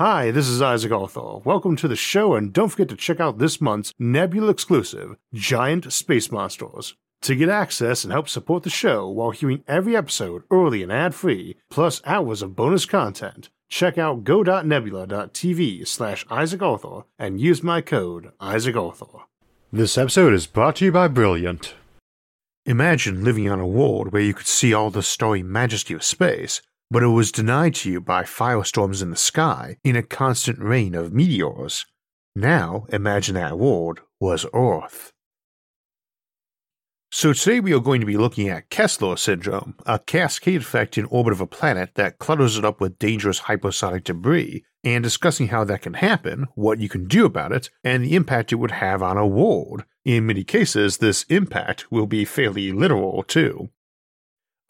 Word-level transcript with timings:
Hi, 0.00 0.30
this 0.30 0.48
is 0.48 0.62
Isaac 0.62 0.92
Arthur. 0.92 1.40
Welcome 1.44 1.76
to 1.76 1.86
the 1.86 1.94
show, 1.94 2.32
and 2.32 2.54
don't 2.54 2.70
forget 2.70 2.88
to 2.88 2.96
check 2.96 3.20
out 3.20 3.36
this 3.36 3.60
month's 3.60 3.92
Nebula 3.98 4.48
exclusive, 4.48 5.14
Giant 5.34 5.92
Space 5.92 6.32
Monsters. 6.32 6.94
To 7.20 7.36
get 7.36 7.50
access 7.50 8.02
and 8.02 8.10
help 8.10 8.26
support 8.26 8.62
the 8.62 8.70
show 8.70 9.06
while 9.10 9.30
hearing 9.30 9.62
every 9.68 9.94
episode 9.94 10.44
early 10.50 10.82
and 10.82 10.90
ad 10.90 11.14
free, 11.14 11.56
plus 11.68 12.00
hours 12.06 12.40
of 12.40 12.56
bonus 12.56 12.86
content, 12.86 13.50
check 13.68 13.98
out 13.98 14.24
go.nebula.tv 14.24 15.86
slash 15.86 16.24
Isaac 16.30 16.62
Arthur 16.62 17.02
and 17.18 17.38
use 17.38 17.62
my 17.62 17.82
code 17.82 18.32
Isaac 18.40 18.76
Arthur. 18.76 19.26
This 19.70 19.98
episode 19.98 20.32
is 20.32 20.46
brought 20.46 20.76
to 20.76 20.86
you 20.86 20.92
by 20.92 21.08
Brilliant. 21.08 21.74
Imagine 22.64 23.22
living 23.22 23.50
on 23.50 23.60
a 23.60 23.66
world 23.66 24.14
where 24.14 24.22
you 24.22 24.32
could 24.32 24.46
see 24.46 24.72
all 24.72 24.90
the 24.90 25.02
starry 25.02 25.42
majesty 25.42 25.92
of 25.92 26.02
space 26.02 26.62
but 26.90 27.02
it 27.02 27.08
was 27.08 27.30
denied 27.32 27.74
to 27.76 27.90
you 27.90 28.00
by 28.00 28.22
firestorms 28.22 29.02
in 29.02 29.10
the 29.10 29.16
sky 29.16 29.76
in 29.84 29.96
a 29.96 30.02
constant 30.02 30.58
rain 30.58 30.94
of 30.94 31.12
meteors. 31.12 31.86
Now 32.34 32.86
imagine 32.90 33.34
that 33.36 33.58
world 33.58 34.00
was 34.20 34.46
Earth. 34.52 35.12
So 37.12 37.32
today 37.32 37.58
we 37.58 37.72
are 37.72 37.80
going 37.80 38.00
to 38.00 38.06
be 38.06 38.16
looking 38.16 38.48
at 38.48 38.70
Kessler 38.70 39.16
syndrome, 39.16 39.74
a 39.84 39.98
cascade 39.98 40.60
effect 40.60 40.96
in 40.96 41.06
orbit 41.06 41.32
of 41.32 41.40
a 41.40 41.46
planet 41.46 41.96
that 41.96 42.18
clutters 42.18 42.56
it 42.56 42.64
up 42.64 42.80
with 42.80 43.00
dangerous 43.00 43.40
hypersonic 43.40 44.04
debris, 44.04 44.64
and 44.84 45.02
discussing 45.02 45.48
how 45.48 45.64
that 45.64 45.82
can 45.82 45.94
happen, 45.94 46.46
what 46.54 46.78
you 46.78 46.88
can 46.88 47.08
do 47.08 47.26
about 47.26 47.50
it, 47.50 47.68
and 47.82 48.04
the 48.04 48.14
impact 48.14 48.52
it 48.52 48.56
would 48.56 48.70
have 48.70 49.02
on 49.02 49.18
a 49.18 49.26
world. 49.26 49.84
In 50.04 50.26
many 50.26 50.44
cases, 50.44 50.98
this 50.98 51.24
impact 51.24 51.90
will 51.90 52.06
be 52.06 52.24
fairly 52.24 52.70
literal 52.70 53.24
too. 53.24 53.70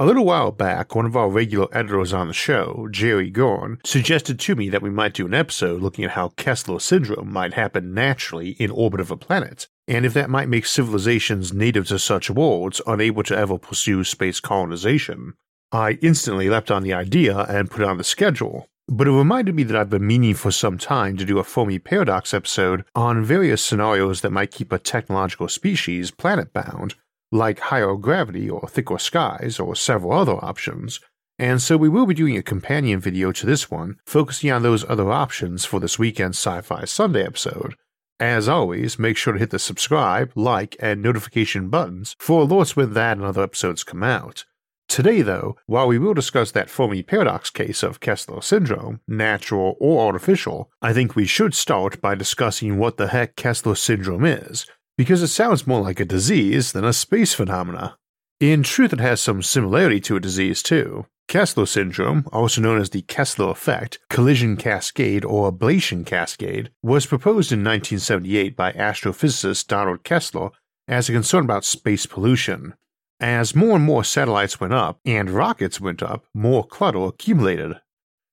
A 0.01 0.07
little 0.07 0.25
while 0.25 0.51
back, 0.51 0.95
one 0.95 1.05
of 1.05 1.15
our 1.15 1.29
regular 1.29 1.69
editors 1.73 2.15
on 2.15 2.29
the 2.29 2.33
show, 2.33 2.89
Jerry 2.91 3.29
Guern, 3.29 3.81
suggested 3.85 4.41
to 4.41 4.57
me 4.57 4.71
that 4.71 4.81
we 4.81 4.89
might 4.89 5.13
do 5.13 5.27
an 5.27 5.35
episode 5.35 5.83
looking 5.83 6.07
at 6.07 6.13
how 6.13 6.31
Kessler 6.39 6.81
syndrome 6.81 7.31
might 7.31 7.53
happen 7.53 7.93
naturally 7.93 8.53
in 8.53 8.71
orbit 8.71 9.01
of 9.01 9.11
a 9.11 9.19
planet, 9.19 9.69
and 9.87 10.07
if 10.07 10.15
that 10.15 10.31
might 10.31 10.49
make 10.49 10.65
civilizations 10.65 11.53
native 11.53 11.87
to 11.89 11.99
such 11.99 12.31
worlds 12.31 12.81
unable 12.87 13.23
to 13.25 13.37
ever 13.37 13.59
pursue 13.59 14.03
space 14.03 14.41
colonization. 14.41 15.35
I 15.71 15.99
instantly 16.01 16.49
leapt 16.49 16.71
on 16.71 16.83
the 16.83 16.95
idea 16.95 17.37
and 17.41 17.71
put 17.71 17.83
it 17.83 17.89
on 17.89 17.99
the 17.99 18.03
schedule, 18.03 18.69
but 18.89 19.07
it 19.07 19.13
reminded 19.13 19.55
me 19.55 19.65
that 19.65 19.77
I've 19.77 19.91
been 19.91 20.07
meaning 20.07 20.33
for 20.33 20.51
some 20.51 20.79
time 20.79 21.19
to 21.19 21.27
do 21.27 21.39
a 21.39 21.45
Fermi 21.45 21.79
Paradox 21.79 22.33
episode 22.33 22.87
on 22.95 23.23
various 23.23 23.63
scenarios 23.63 24.23
that 24.23 24.33
might 24.33 24.51
keep 24.51 24.73
a 24.73 24.79
technological 24.79 25.49
species 25.49 26.11
planet 26.11 26.55
bound, 26.55 26.95
like 27.31 27.59
higher 27.59 27.95
gravity 27.97 28.49
or 28.49 28.69
thicker 28.69 28.99
skies 28.99 29.59
or 29.59 29.75
several 29.75 30.13
other 30.13 30.45
options, 30.45 31.01
and 31.41 31.63
so 31.63 31.79
we 31.79 31.89
will 31.89 32.05
be 32.05 32.13
doing 32.13 32.37
a 32.37 32.43
companion 32.43 33.01
video 33.01 33.33
to 33.33 33.47
this 33.47 33.71
one 33.71 33.97
focusing 34.05 34.51
on 34.51 34.63
those 34.63 34.85
other 34.91 35.11
options 35.11 35.65
for 35.65 35.81
this 35.81 35.99
weekend 35.99 36.35
Sci 36.35 36.61
Fi 36.61 36.85
Sunday 36.85 37.25
episode. 37.25 37.75
As 38.21 38.47
always, 38.47 38.99
make 38.99 39.17
sure 39.17 39.33
to 39.33 39.39
hit 39.39 39.49
the 39.49 39.59
subscribe, 39.59 40.31
like, 40.35 40.77
and 40.79 41.01
notification 41.01 41.71
buttons 41.71 42.15
for 42.19 42.47
alerts 42.47 42.77
when 42.77 42.93
that 42.93 43.17
and 43.17 43.25
other 43.25 43.43
episodes 43.43 43.83
come 43.83 44.03
out. 44.03 44.45
Today, 44.91 45.23
though, 45.23 45.57
while 45.65 45.87
we 45.87 45.99
will 45.99 46.13
discuss 46.13 46.51
that 46.51 46.69
Fermi 46.69 47.03
paradox 47.03 47.49
case 47.49 47.83
of 47.83 48.01
Kessler 48.01 48.43
syndrome, 48.43 49.01
natural 49.09 49.77
or 49.81 50.05
artificial, 50.05 50.71
I 50.83 50.93
think 50.93 51.17
we 51.17 51.25
should 51.25 51.55
start 51.55 52.03
by 52.03 52.15
discussing 52.15 52.77
what 52.77 52.99
the 52.99 53.07
heck 53.07 53.37
Kessler 53.37 53.77
syndrome 53.77 54.27
is, 54.27 54.67
because 55.01 55.23
it 55.23 55.29
sounds 55.29 55.67
more 55.67 55.81
like 55.81 55.99
a 55.99 56.05
disease 56.05 56.73
than 56.73 56.85
a 56.85 56.93
space 56.93 57.33
phenomena. 57.33 57.97
In 58.39 58.63
truth, 58.63 58.93
it 58.93 59.01
has 59.01 59.19
some 59.19 59.43
similarity 59.43 59.99
to 60.01 60.17
a 60.17 60.21
disease 60.21 60.63
too. 60.63 61.07
Kessler 61.27 61.65
syndrome, 61.65 62.27
also 62.35 62.61
known 62.61 62.79
as 62.79 62.91
the 62.91 63.01
Kessler 63.01 63.49
effect, 63.49 63.99
collision 64.11 64.59
cascade, 64.59 65.25
or 65.25 65.51
ablation 65.51 66.05
cascade, 66.05 66.71
was 66.83 67.07
proposed 67.07 67.51
in 67.51 67.61
1978 67.61 68.55
by 68.55 68.73
astrophysicist 68.73 69.69
Donald 69.69 70.05
Kessler 70.05 70.51
as 70.87 71.09
a 71.09 71.13
concern 71.13 71.45
about 71.45 71.65
space 71.65 72.05
pollution. 72.05 72.75
As 73.19 73.57
more 73.57 73.77
and 73.77 73.85
more 73.87 74.05
satellites 74.05 74.61
went 74.61 74.75
up 74.75 75.01
and 75.07 75.31
rockets 75.31 75.81
went 75.81 76.03
up, 76.03 76.27
more 76.35 76.63
clutter 76.63 77.07
accumulated. 77.07 77.81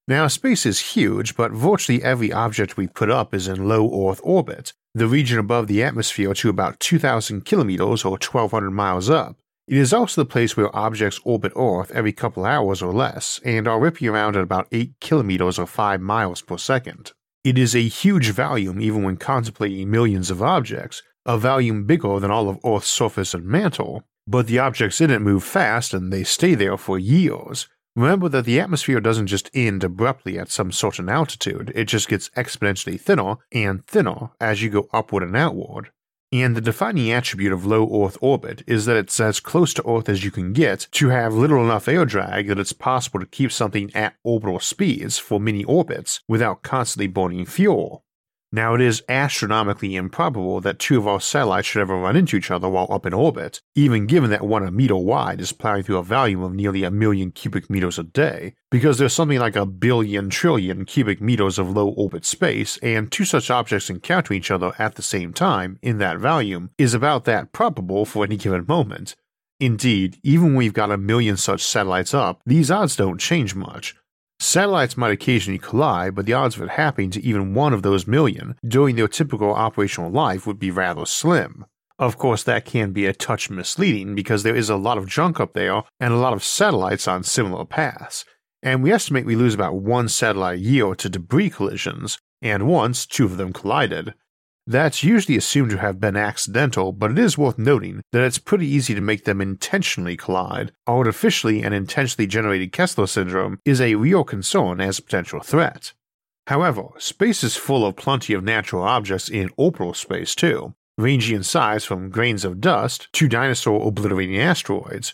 Now, 0.09 0.27
space 0.27 0.65
is 0.65 0.93
huge, 0.93 1.35
but 1.35 1.51
virtually 1.51 2.01
every 2.01 2.31
object 2.31 2.77
we 2.77 2.87
put 2.87 3.09
up 3.09 3.33
is 3.33 3.49
in 3.49 3.67
low 3.67 4.09
Earth 4.09 4.21
orbit, 4.23 4.71
the 4.93 5.05
region 5.05 5.37
above 5.37 5.67
the 5.67 5.83
atmosphere 5.83 6.33
to 6.35 6.49
about 6.49 6.79
2,000 6.79 7.43
kilometers 7.43 8.05
or 8.05 8.11
1,200 8.11 8.71
miles 8.71 9.09
up. 9.09 9.35
It 9.67 9.75
is 9.75 9.91
also 9.91 10.21
the 10.21 10.29
place 10.29 10.55
where 10.55 10.73
objects 10.73 11.19
orbit 11.25 11.51
Earth 11.57 11.91
every 11.91 12.13
couple 12.13 12.45
hours 12.45 12.81
or 12.81 12.93
less 12.93 13.41
and 13.43 13.67
are 13.67 13.81
ripping 13.81 14.07
around 14.07 14.37
at 14.37 14.43
about 14.43 14.69
8 14.71 14.93
kilometers 15.01 15.59
or 15.59 15.65
5 15.65 15.99
miles 15.99 16.41
per 16.41 16.57
second. 16.57 17.11
It 17.43 17.57
is 17.57 17.75
a 17.75 17.79
huge 17.79 18.29
volume 18.29 18.79
even 18.79 19.03
when 19.03 19.17
contemplating 19.17 19.91
millions 19.91 20.31
of 20.31 20.41
objects, 20.41 21.03
a 21.25 21.37
volume 21.37 21.83
bigger 21.83 22.21
than 22.21 22.31
all 22.31 22.47
of 22.47 22.59
Earth's 22.65 22.87
surface 22.87 23.33
and 23.33 23.45
mantle, 23.45 24.03
but 24.25 24.47
the 24.47 24.59
objects 24.59 25.01
in 25.01 25.11
it 25.11 25.19
move 25.19 25.43
fast 25.43 25.93
and 25.93 26.13
they 26.13 26.23
stay 26.23 26.55
there 26.55 26.77
for 26.77 26.97
years, 26.97 27.67
Remember 27.97 28.29
that 28.29 28.45
the 28.45 28.59
atmosphere 28.59 28.99
doesn't 28.99 29.25
just 29.25 29.49
end 29.55 29.83
abruptly 29.83 30.37
at 30.37 30.51
some 30.51 30.71
certain 30.71 31.09
altitude, 31.09 31.71
it 31.73 31.85
just 31.85 32.07
gets 32.07 32.29
exponentially 32.37 33.01
thinner 33.01 33.37
and 33.51 33.87
thinner 33.87 34.29
as 34.39 34.61
you 34.61 34.69
go 34.69 34.87
upward 34.93 35.23
and 35.23 35.35
outward. 35.35 35.89
And 36.31 36.55
the 36.55 36.61
defining 36.61 37.11
attribute 37.11 37.51
of 37.51 37.65
low 37.65 38.05
Earth 38.05 38.15
orbit 38.21 38.61
is 38.67 38.85
that 38.85 38.97
it's 38.97 39.19
as 39.19 39.39
close 39.39 39.73
to 39.73 39.89
Earth 39.89 40.09
as 40.09 40.23
you 40.23 40.29
can 40.29 40.53
get 40.53 40.87
to 40.91 41.09
have 41.09 41.33
little 41.33 41.63
enough 41.63 41.87
air 41.87 42.05
drag 42.05 42.49
that 42.49 42.59
it's 42.59 42.71
possible 42.71 43.19
to 43.19 43.25
keep 43.25 43.51
something 43.51 43.89
at 43.95 44.13
orbital 44.23 44.59
speeds 44.59 45.17
for 45.17 45.39
many 45.39 45.63
orbits 45.63 46.21
without 46.27 46.61
constantly 46.61 47.07
burning 47.07 47.47
fuel. 47.47 48.03
Now, 48.51 48.75
it 48.75 48.81
is 48.81 49.03
astronomically 49.09 49.97
improbable 49.97 50.61
that 50.61 50.79
two 50.79 50.97
of 50.97 51.05
our 51.05 51.19
satellites 51.19 51.67
should 51.67 51.81
ever 51.81 51.97
run 51.97 52.15
into 52.15 52.37
each 52.37 52.49
other 52.49 52.69
while 52.69 52.87
up 52.89 53.05
in 53.05 53.13
orbit, 53.13 53.61
even 53.75 54.05
given 54.07 54.29
that 54.29 54.47
one 54.47 54.63
a 54.63 54.71
meter 54.71 54.95
wide 54.95 55.41
is 55.41 55.51
plowing 55.51 55.83
through 55.83 55.97
a 55.97 56.03
volume 56.03 56.41
of 56.41 56.53
nearly 56.53 56.85
a 56.85 56.91
million 56.91 57.31
cubic 57.31 57.69
meters 57.69 57.99
a 57.99 58.03
day, 58.03 58.53
because 58.71 58.99
there's 58.99 59.11
something 59.11 59.39
like 59.39 59.57
a 59.57 59.65
billion 59.65 60.29
trillion 60.29 60.85
cubic 60.85 61.19
meters 61.19 61.59
of 61.59 61.69
low 61.69 61.89
orbit 61.89 62.23
space, 62.23 62.77
and 62.77 63.11
two 63.11 63.25
such 63.25 63.51
objects 63.51 63.89
encountering 63.89 64.37
each 64.37 64.49
other 64.49 64.71
at 64.79 64.95
the 64.95 65.01
same 65.01 65.33
time 65.33 65.77
in 65.81 65.97
that 65.97 66.17
volume 66.17 66.69
is 66.77 66.93
about 66.93 67.25
that 67.25 67.51
probable 67.51 68.05
for 68.05 68.23
any 68.23 68.37
given 68.37 68.65
moment. 68.65 69.17
Indeed, 69.59 70.19
even 70.23 70.47
when 70.47 70.55
we've 70.55 70.73
got 70.73 70.91
a 70.91 70.97
million 70.97 71.35
such 71.35 71.65
satellites 71.65 72.13
up, 72.13 72.41
these 72.45 72.71
odds 72.71 72.95
don't 72.95 73.19
change 73.19 73.55
much, 73.55 73.95
Satellites 74.39 74.95
might 74.95 75.11
occasionally 75.11 75.57
collide, 75.57 76.15
but 76.15 76.25
the 76.25 76.33
odds 76.33 76.55
of 76.55 76.61
it 76.61 76.69
happening 76.69 77.09
to 77.11 77.23
even 77.23 77.53
one 77.53 77.73
of 77.73 77.81
those 77.81 78.07
million 78.07 78.55
during 78.65 78.95
their 78.95 79.07
typical 79.07 79.53
operational 79.53 80.11
life 80.11 80.45
would 80.45 80.59
be 80.59 80.71
rather 80.71 81.05
slim. 81.05 81.65
Of 81.99 82.17
course, 82.17 82.43
that 82.43 82.65
can 82.65 82.91
be 82.91 83.07
a 83.07 83.13
touch 83.13 83.49
misleading 83.49 84.13
because 84.13 84.43
there 84.43 84.55
is 84.55 84.69
a 84.69 84.75
lot 84.75 84.99
of 84.99 85.07
junk 85.07 85.39
up 85.39 85.53
there 85.53 85.81
and 85.99 86.13
a 86.13 86.17
lot 86.17 86.33
of 86.33 86.43
satellites 86.43 87.07
on 87.07 87.23
similar 87.23 87.65
paths, 87.65 88.23
and 88.61 88.83
we 88.83 88.91
estimate 88.91 89.25
we 89.25 89.35
lose 89.35 89.55
about 89.55 89.75
one 89.75 90.07
satellite 90.07 90.59
a 90.59 90.61
year 90.61 90.93
to 90.93 91.09
debris 91.09 91.49
collisions, 91.49 92.19
and 92.41 92.67
once 92.67 93.07
two 93.07 93.25
of 93.25 93.37
them 93.37 93.51
collided. 93.51 94.13
That's 94.69 95.01
usually 95.01 95.37
assumed 95.37 95.71
to 95.71 95.77
have 95.77 96.01
been 96.01 96.17
accidental, 96.17 96.91
but 96.91 97.11
it 97.11 97.17
is 97.17 97.37
worth 97.37 97.57
noting 97.57 98.01
that 98.11 98.23
it's 98.23 98.37
pretty 98.37 98.67
easy 98.67 98.93
to 98.93 98.99
make 98.99 99.23
them 99.23 99.39
intentionally 99.39 100.17
collide. 100.17 100.73
Artificially 100.85 101.63
and 101.63 101.73
intentionally 101.73 102.27
generated 102.27 102.73
Kessler 102.73 103.07
syndrome 103.07 103.59
is 103.63 103.79
a 103.79 103.95
real 103.95 104.25
concern 104.25 104.81
as 104.81 104.99
a 104.99 105.01
potential 105.01 105.39
threat. 105.39 105.93
However, 106.47 106.89
space 106.97 107.45
is 107.45 107.55
full 107.55 107.85
of 107.85 107.95
plenty 107.95 108.33
of 108.33 108.43
natural 108.43 108.83
objects 108.83 109.29
in 109.29 109.51
orbital 109.55 109.93
space 109.93 110.35
too, 110.35 110.75
ranging 110.97 111.37
in 111.37 111.43
size 111.43 111.85
from 111.85 112.09
grains 112.09 112.43
of 112.43 112.59
dust 112.59 113.07
to 113.13 113.29
dinosaur 113.29 113.87
obliterating 113.87 114.37
asteroids. 114.37 115.13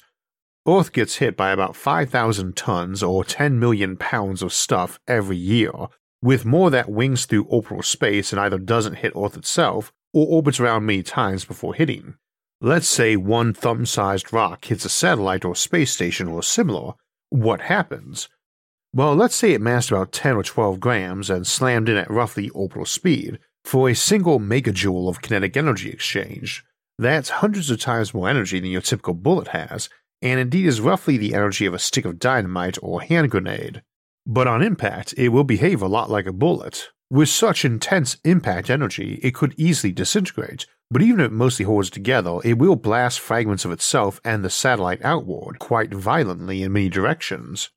Earth 0.67 0.91
gets 0.91 1.17
hit 1.17 1.37
by 1.37 1.51
about 1.51 1.75
5,000 1.75 2.55
tons 2.55 3.03
or 3.03 3.23
10 3.23 3.59
million 3.59 3.97
pounds 3.97 4.41
of 4.41 4.51
stuff 4.51 4.99
every 5.07 5.37
year, 5.37 5.71
with 6.23 6.45
more 6.45 6.69
that 6.69 6.89
wings 6.89 7.25
through 7.25 7.43
orbital 7.43 7.83
space 7.83 8.31
and 8.31 8.39
either 8.39 8.57
doesn't 8.57 8.95
hit 8.95 9.11
Earth 9.13 9.35
itself 9.35 9.91
or 10.13 10.25
orbits 10.27 10.57
around 10.57 10.85
many 10.85 11.03
times 11.03 11.43
before 11.43 11.73
hitting. 11.73 12.15
Let's 12.61 12.87
say 12.87 13.17
one 13.17 13.53
thumb 13.53 13.85
sized 13.85 14.31
rock 14.31 14.63
hits 14.63 14.85
a 14.85 14.89
satellite 14.89 15.43
or 15.43 15.53
space 15.53 15.91
station 15.91 16.29
or 16.29 16.41
similar. 16.41 16.93
What 17.29 17.61
happens? 17.61 18.29
Well, 18.93 19.15
let's 19.15 19.35
say 19.35 19.51
it 19.51 19.59
massed 19.59 19.91
about 19.91 20.13
10 20.13 20.37
or 20.37 20.43
12 20.43 20.79
grams 20.79 21.29
and 21.29 21.45
slammed 21.45 21.89
in 21.89 21.97
at 21.97 22.09
roughly 22.09 22.47
orbital 22.51 22.85
speed 22.85 23.39
for 23.65 23.89
a 23.89 23.95
single 23.95 24.39
megajoule 24.39 25.09
of 25.09 25.21
kinetic 25.21 25.57
energy 25.57 25.89
exchange. 25.89 26.63
That's 26.97 27.29
hundreds 27.29 27.69
of 27.69 27.81
times 27.81 28.13
more 28.13 28.29
energy 28.29 28.61
than 28.61 28.69
your 28.69 28.81
typical 28.81 29.13
bullet 29.13 29.49
has, 29.49 29.89
and 30.21 30.39
indeed 30.39 30.67
is 30.67 30.79
roughly 30.79 31.17
the 31.17 31.33
energy 31.33 31.65
of 31.65 31.73
a 31.73 31.79
stick 31.79 32.05
of 32.05 32.17
dynamite 32.17 32.77
or 32.81 33.01
hand 33.01 33.29
grenade. 33.29 33.81
But 34.25 34.47
on 34.47 34.61
impact, 34.61 35.13
it 35.17 35.29
will 35.29 35.43
behave 35.43 35.81
a 35.81 35.87
lot 35.87 36.09
like 36.09 36.25
a 36.25 36.33
bullet. 36.33 36.89
With 37.09 37.29
such 37.29 37.65
intense 37.65 38.17
impact 38.23 38.69
energy, 38.69 39.19
it 39.21 39.35
could 39.35 39.53
easily 39.57 39.91
disintegrate, 39.91 40.65
but 40.89 41.01
even 41.01 41.19
if 41.19 41.27
it 41.27 41.33
mostly 41.33 41.65
holds 41.65 41.89
together, 41.89 42.39
it 42.43 42.57
will 42.57 42.75
blast 42.75 43.19
fragments 43.19 43.65
of 43.65 43.71
itself 43.71 44.21
and 44.23 44.43
the 44.43 44.49
satellite 44.49 45.03
outward 45.03 45.59
quite 45.59 45.93
violently 45.93 46.63
in 46.63 46.71
many 46.71 46.89
directions. 46.89 47.69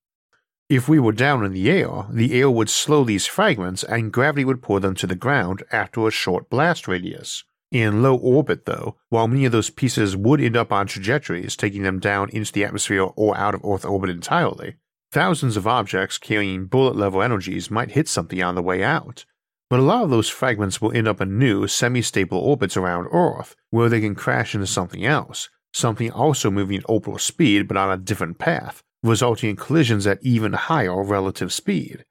If 0.68 0.88
we 0.88 0.98
were 0.98 1.12
down 1.12 1.44
in 1.44 1.52
the 1.52 1.70
air, 1.70 2.06
the 2.10 2.38
air 2.38 2.50
would 2.50 2.68
slow 2.68 3.04
these 3.04 3.26
fragments 3.26 3.84
and 3.84 4.12
gravity 4.12 4.44
would 4.44 4.62
pull 4.62 4.80
them 4.80 4.94
to 4.96 5.06
the 5.06 5.14
ground 5.14 5.62
after 5.70 6.06
a 6.06 6.10
short 6.10 6.50
blast 6.50 6.88
radius. 6.88 7.44
In 7.70 8.02
low 8.02 8.16
orbit, 8.16 8.64
though, 8.64 8.96
while 9.08 9.28
many 9.28 9.44
of 9.44 9.52
those 9.52 9.70
pieces 9.70 10.16
would 10.16 10.40
end 10.40 10.56
up 10.56 10.72
on 10.72 10.86
trajectories 10.86 11.56
taking 11.56 11.82
them 11.82 12.00
down 12.00 12.30
into 12.30 12.52
the 12.52 12.64
atmosphere 12.64 13.02
or 13.16 13.36
out 13.36 13.54
of 13.54 13.64
Earth 13.64 13.84
orbit 13.84 14.10
entirely, 14.10 14.76
thousands 15.16 15.56
of 15.56 15.66
objects 15.66 16.18
carrying 16.18 16.66
bullet 16.66 16.94
level 16.94 17.22
energies 17.22 17.70
might 17.70 17.92
hit 17.92 18.06
something 18.06 18.42
on 18.42 18.54
the 18.54 18.60
way 18.60 18.84
out. 18.84 19.24
But 19.70 19.80
a 19.80 19.82
lot 19.82 20.04
of 20.04 20.10
those 20.10 20.28
fragments 20.28 20.82
will 20.82 20.92
end 20.92 21.08
up 21.08 21.22
in 21.22 21.38
new, 21.38 21.66
semi 21.66 22.02
stable 22.02 22.36
orbits 22.36 22.76
around 22.76 23.08
Earth, 23.10 23.56
where 23.70 23.88
they 23.88 24.02
can 24.02 24.14
crash 24.14 24.54
into 24.54 24.66
something 24.66 25.06
else, 25.06 25.48
something 25.72 26.10
also 26.10 26.50
moving 26.50 26.76
at 26.76 26.84
orbital 26.86 27.18
speed 27.18 27.66
but 27.66 27.78
on 27.78 27.90
a 27.90 27.96
different 27.96 28.38
path, 28.38 28.82
resulting 29.02 29.48
in 29.48 29.56
collisions 29.56 30.06
at 30.06 30.22
even 30.22 30.52
higher 30.52 31.02
relative 31.02 31.50
speed. 31.50 32.04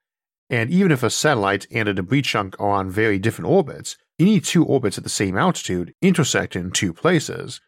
And 0.49 0.71
even 0.71 0.91
if 0.91 1.03
a 1.03 1.11
satellite 1.11 1.67
and 1.69 1.87
a 1.87 1.93
debris 1.93 2.23
chunk 2.23 2.59
are 2.59 2.71
on 2.71 2.89
very 2.89 3.19
different 3.19 3.51
orbits, 3.51 3.97
any 4.17 4.39
two 4.39 4.65
orbits 4.65 4.97
at 4.97 5.03
the 5.03 5.11
same 5.11 5.37
altitude 5.37 5.93
intersect 6.01 6.55
in 6.55 6.71
two 6.71 6.91
places. 6.91 7.61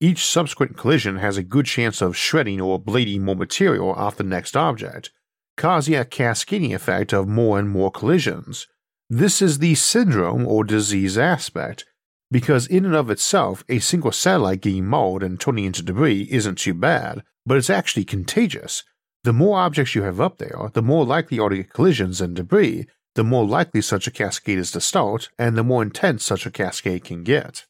Each 0.00 0.24
subsequent 0.24 0.76
collision 0.76 1.16
has 1.16 1.36
a 1.36 1.42
good 1.42 1.66
chance 1.66 2.02
of 2.02 2.16
shredding 2.16 2.60
or 2.60 2.80
ablating 2.80 3.20
more 3.20 3.36
material 3.36 3.92
off 3.92 4.16
the 4.16 4.24
next 4.24 4.56
object, 4.56 5.10
causing 5.56 5.94
a 5.94 6.04
cascading 6.04 6.74
effect 6.74 7.12
of 7.12 7.28
more 7.28 7.58
and 7.58 7.68
more 7.70 7.90
collisions. 7.90 8.66
This 9.08 9.40
is 9.40 9.58
the 9.58 9.74
syndrome 9.74 10.46
or 10.46 10.64
disease 10.64 11.16
aspect, 11.16 11.84
because 12.30 12.66
in 12.66 12.84
and 12.84 12.94
of 12.94 13.10
itself, 13.10 13.62
a 13.68 13.78
single 13.78 14.12
satellite 14.12 14.62
getting 14.62 14.86
mauled 14.86 15.22
and 15.22 15.38
turning 15.38 15.66
into 15.66 15.82
debris 15.82 16.28
isn't 16.30 16.58
too 16.58 16.74
bad, 16.74 17.22
but 17.46 17.56
it's 17.56 17.70
actually 17.70 18.04
contagious. 18.04 18.82
The 19.22 19.32
more 19.32 19.58
objects 19.58 19.94
you 19.94 20.02
have 20.02 20.20
up 20.20 20.38
there, 20.38 20.70
the 20.72 20.82
more 20.82 21.04
likely 21.04 21.38
are 21.38 21.48
to 21.48 21.56
get 21.56 21.72
collisions 21.72 22.20
and 22.20 22.34
debris, 22.34 22.86
the 23.14 23.24
more 23.24 23.46
likely 23.46 23.80
such 23.80 24.06
a 24.06 24.10
cascade 24.10 24.58
is 24.58 24.72
to 24.72 24.80
start, 24.80 25.30
and 25.38 25.56
the 25.56 25.62
more 25.62 25.82
intense 25.82 26.24
such 26.24 26.46
a 26.46 26.50
cascade 26.50 27.04
can 27.04 27.22
get. 27.22 27.66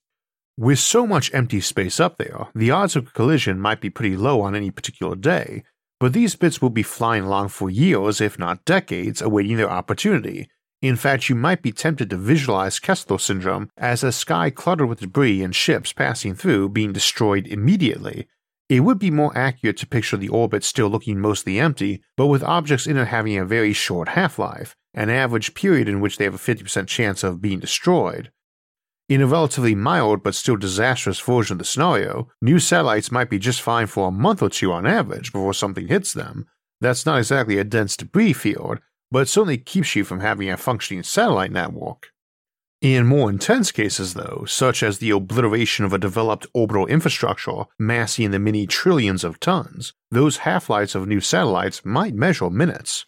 With 0.56 0.78
so 0.78 1.06
much 1.06 1.34
empty 1.34 1.60
space 1.60 1.98
up 1.98 2.16
there, 2.18 2.48
the 2.54 2.70
odds 2.70 2.96
of 2.96 3.08
a 3.08 3.10
collision 3.10 3.60
might 3.60 3.80
be 3.80 3.90
pretty 3.90 4.16
low 4.16 4.40
on 4.40 4.54
any 4.54 4.70
particular 4.70 5.16
day, 5.16 5.64
but 5.98 6.12
these 6.12 6.36
bits 6.36 6.62
will 6.62 6.70
be 6.70 6.82
flying 6.82 7.24
along 7.24 7.48
for 7.48 7.70
years, 7.70 8.20
if 8.20 8.38
not 8.38 8.64
decades, 8.64 9.20
awaiting 9.20 9.56
their 9.56 9.70
opportunity, 9.70 10.48
in 10.84 10.96
fact, 10.96 11.30
you 11.30 11.34
might 11.34 11.62
be 11.62 11.72
tempted 11.72 12.10
to 12.10 12.18
visualize 12.18 12.78
Kessler 12.78 13.18
syndrome 13.18 13.70
as 13.78 14.04
a 14.04 14.12
sky 14.12 14.50
cluttered 14.50 14.86
with 14.86 15.00
debris 15.00 15.42
and 15.42 15.56
ships 15.56 15.94
passing 15.94 16.34
through 16.34 16.68
being 16.68 16.92
destroyed 16.92 17.46
immediately. 17.46 18.28
It 18.68 18.80
would 18.80 18.98
be 18.98 19.10
more 19.10 19.34
accurate 19.34 19.78
to 19.78 19.86
picture 19.86 20.18
the 20.18 20.28
orbit 20.28 20.62
still 20.62 20.88
looking 20.88 21.18
mostly 21.18 21.58
empty, 21.58 22.02
but 22.18 22.26
with 22.26 22.42
objects 22.42 22.86
in 22.86 22.98
it 22.98 23.06
having 23.06 23.38
a 23.38 23.46
very 23.46 23.72
short 23.72 24.10
half 24.10 24.38
life, 24.38 24.76
an 24.92 25.08
average 25.08 25.54
period 25.54 25.88
in 25.88 26.02
which 26.02 26.18
they 26.18 26.24
have 26.24 26.34
a 26.34 26.36
50% 26.36 26.86
chance 26.86 27.24
of 27.24 27.40
being 27.40 27.60
destroyed. 27.60 28.30
In 29.06 29.20
a 29.20 29.26
relatively 29.26 29.74
mild 29.74 30.22
but 30.22 30.34
still 30.34 30.56
disastrous 30.56 31.20
version 31.20 31.54
of 31.54 31.58
the 31.58 31.64
scenario, 31.64 32.28
new 32.40 32.58
satellites 32.58 33.12
might 33.12 33.28
be 33.28 33.38
just 33.38 33.60
fine 33.60 33.86
for 33.86 34.08
a 34.08 34.12
month 34.12 34.42
or 34.42 34.48
two 34.48 34.72
on 34.72 34.86
average 34.86 35.30
before 35.30 35.52
something 35.52 35.88
hits 35.88 36.14
them. 36.14 36.46
That's 36.80 37.04
not 37.04 37.18
exactly 37.18 37.58
a 37.58 37.64
dense 37.64 37.98
debris 37.98 38.32
field, 38.32 38.78
but 39.10 39.20
it 39.20 39.28
certainly 39.28 39.58
keeps 39.58 39.94
you 39.94 40.04
from 40.04 40.20
having 40.20 40.48
a 40.48 40.56
functioning 40.56 41.02
satellite 41.02 41.52
network. 41.52 42.12
In 42.80 43.06
more 43.06 43.30
intense 43.30 43.72
cases, 43.72 44.14
though, 44.14 44.44
such 44.46 44.82
as 44.82 44.98
the 44.98 45.10
obliteration 45.10 45.84
of 45.84 45.92
a 45.92 45.98
developed 45.98 46.46
orbital 46.54 46.86
infrastructure 46.86 47.64
massing 47.78 48.26
in 48.26 48.30
the 48.30 48.38
many 48.38 48.66
trillions 48.66 49.22
of 49.22 49.38
tons, 49.38 49.92
those 50.10 50.38
half 50.38 50.68
lives 50.68 50.94
of 50.94 51.06
new 51.06 51.20
satellites 51.20 51.84
might 51.84 52.14
measure 52.14 52.50
minutes. 52.50 53.06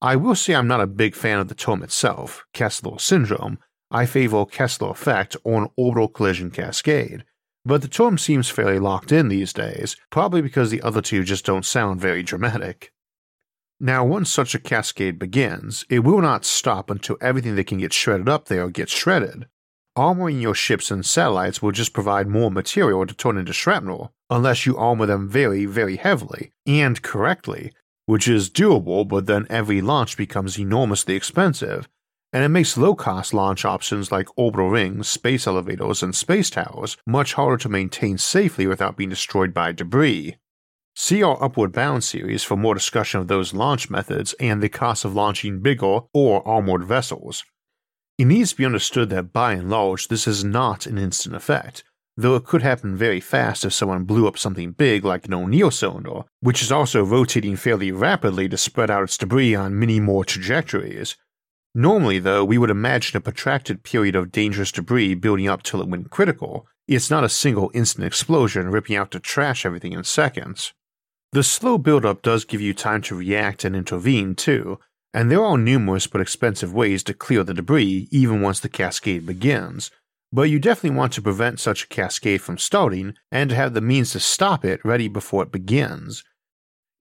I 0.00 0.16
will 0.16 0.34
say 0.34 0.54
I'm 0.54 0.68
not 0.68 0.80
a 0.80 0.86
big 0.86 1.14
fan 1.14 1.38
of 1.38 1.48
the 1.48 1.54
term 1.54 1.82
itself, 1.82 2.44
Kessler 2.52 2.98
syndrome. 2.98 3.58
I 3.94 4.06
favor 4.06 4.46
Kessler 4.46 4.88
effect 4.88 5.36
or 5.44 5.70
orbital 5.76 6.08
collision 6.08 6.50
cascade, 6.50 7.24
but 7.62 7.82
the 7.82 7.88
term 7.88 8.16
seems 8.16 8.48
fairly 8.48 8.78
locked 8.78 9.12
in 9.12 9.28
these 9.28 9.52
days, 9.52 9.96
probably 10.08 10.40
because 10.40 10.70
the 10.70 10.80
other 10.80 11.02
two 11.02 11.22
just 11.24 11.44
don't 11.44 11.66
sound 11.66 12.00
very 12.00 12.22
dramatic. 12.22 12.90
Now, 13.78 14.02
once 14.02 14.30
such 14.30 14.54
a 14.54 14.58
cascade 14.58 15.18
begins, 15.18 15.84
it 15.90 15.98
will 15.98 16.22
not 16.22 16.46
stop 16.46 16.88
until 16.88 17.18
everything 17.20 17.54
that 17.56 17.66
can 17.66 17.78
get 17.78 17.92
shredded 17.92 18.30
up 18.30 18.46
there 18.46 18.70
gets 18.70 18.92
shredded. 18.92 19.46
Armoring 19.94 20.40
your 20.40 20.54
ships 20.54 20.90
and 20.90 21.04
satellites 21.04 21.60
will 21.60 21.72
just 21.72 21.92
provide 21.92 22.28
more 22.28 22.50
material 22.50 23.04
to 23.04 23.12
turn 23.12 23.36
into 23.36 23.52
shrapnel, 23.52 24.14
unless 24.30 24.64
you 24.64 24.74
armor 24.78 25.04
them 25.04 25.28
very, 25.28 25.66
very 25.66 25.96
heavily, 25.96 26.52
and 26.66 27.02
correctly, 27.02 27.72
which 28.06 28.26
is 28.26 28.48
doable, 28.48 29.06
but 29.06 29.26
then 29.26 29.46
every 29.50 29.82
launch 29.82 30.16
becomes 30.16 30.58
enormously 30.58 31.14
expensive, 31.14 31.88
and 32.32 32.44
it 32.44 32.48
makes 32.48 32.76
low 32.76 32.94
cost 32.94 33.34
launch 33.34 33.64
options 33.64 34.10
like 34.10 34.28
orbital 34.36 34.70
rings, 34.70 35.08
space 35.08 35.46
elevators, 35.46 36.02
and 36.02 36.14
space 36.14 36.50
towers 36.50 36.96
much 37.06 37.34
harder 37.34 37.58
to 37.58 37.68
maintain 37.68 38.16
safely 38.16 38.66
without 38.66 38.96
being 38.96 39.10
destroyed 39.10 39.52
by 39.52 39.72
debris. 39.72 40.36
See 40.94 41.22
our 41.22 41.42
Upward 41.42 41.72
Bound 41.72 42.04
series 42.04 42.42
for 42.42 42.56
more 42.56 42.74
discussion 42.74 43.20
of 43.20 43.28
those 43.28 43.54
launch 43.54 43.88
methods 43.88 44.34
and 44.38 44.62
the 44.62 44.68
cost 44.68 45.04
of 45.04 45.14
launching 45.14 45.60
bigger 45.60 46.00
or 46.12 46.46
armored 46.46 46.84
vessels. 46.84 47.44
It 48.18 48.26
needs 48.26 48.50
to 48.50 48.56
be 48.56 48.66
understood 48.66 49.08
that 49.10 49.32
by 49.32 49.54
and 49.54 49.70
large, 49.70 50.08
this 50.08 50.28
is 50.28 50.44
not 50.44 50.86
an 50.86 50.98
instant 50.98 51.34
effect, 51.34 51.82
though 52.16 52.36
it 52.36 52.44
could 52.44 52.62
happen 52.62 52.94
very 52.94 53.20
fast 53.20 53.64
if 53.64 53.72
someone 53.72 54.04
blew 54.04 54.28
up 54.28 54.36
something 54.36 54.72
big 54.72 55.02
like 55.02 55.26
an 55.26 55.34
O'Neill 55.34 55.70
cylinder, 55.70 56.22
which 56.40 56.62
is 56.62 56.70
also 56.70 57.02
rotating 57.02 57.56
fairly 57.56 57.90
rapidly 57.90 58.48
to 58.50 58.58
spread 58.58 58.90
out 58.90 59.02
its 59.02 59.16
debris 59.16 59.54
on 59.54 59.78
many 59.78 59.98
more 59.98 60.26
trajectories. 60.26 61.16
Normally, 61.74 62.18
though, 62.18 62.44
we 62.44 62.58
would 62.58 62.70
imagine 62.70 63.16
a 63.16 63.20
protracted 63.20 63.82
period 63.82 64.14
of 64.14 64.30
dangerous 64.30 64.72
debris 64.72 65.14
building 65.14 65.48
up 65.48 65.62
till 65.62 65.80
it 65.80 65.88
went 65.88 66.10
critical. 66.10 66.66
It's 66.86 67.10
not 67.10 67.24
a 67.24 67.28
single 67.28 67.70
instant 67.72 68.06
explosion 68.06 68.70
ripping 68.70 68.96
out 68.96 69.10
to 69.12 69.20
trash 69.20 69.64
everything 69.64 69.92
in 69.92 70.04
seconds. 70.04 70.74
The 71.32 71.42
slow 71.42 71.78
build-up 71.78 72.20
does 72.20 72.44
give 72.44 72.60
you 72.60 72.74
time 72.74 73.00
to 73.02 73.14
react 73.14 73.64
and 73.64 73.74
intervene 73.74 74.34
too, 74.34 74.78
and 75.14 75.30
there 75.30 75.42
are 75.42 75.56
numerous 75.56 76.06
but 76.06 76.20
expensive 76.20 76.74
ways 76.74 77.02
to 77.04 77.14
clear 77.14 77.42
the 77.42 77.54
debris 77.54 78.08
even 78.10 78.42
once 78.42 78.60
the 78.60 78.68
cascade 78.68 79.24
begins, 79.24 79.90
but 80.30 80.50
you 80.50 80.58
definitely 80.58 80.96
want 80.96 81.12
to 81.14 81.22
prevent 81.22 81.60
such 81.60 81.84
a 81.84 81.88
cascade 81.88 82.42
from 82.42 82.58
starting 82.58 83.14
and 83.30 83.48
to 83.48 83.56
have 83.56 83.72
the 83.72 83.80
means 83.80 84.12
to 84.12 84.20
stop 84.20 84.64
it 84.64 84.84
ready 84.84 85.08
before 85.08 85.42
it 85.42 85.52
begins. 85.52 86.22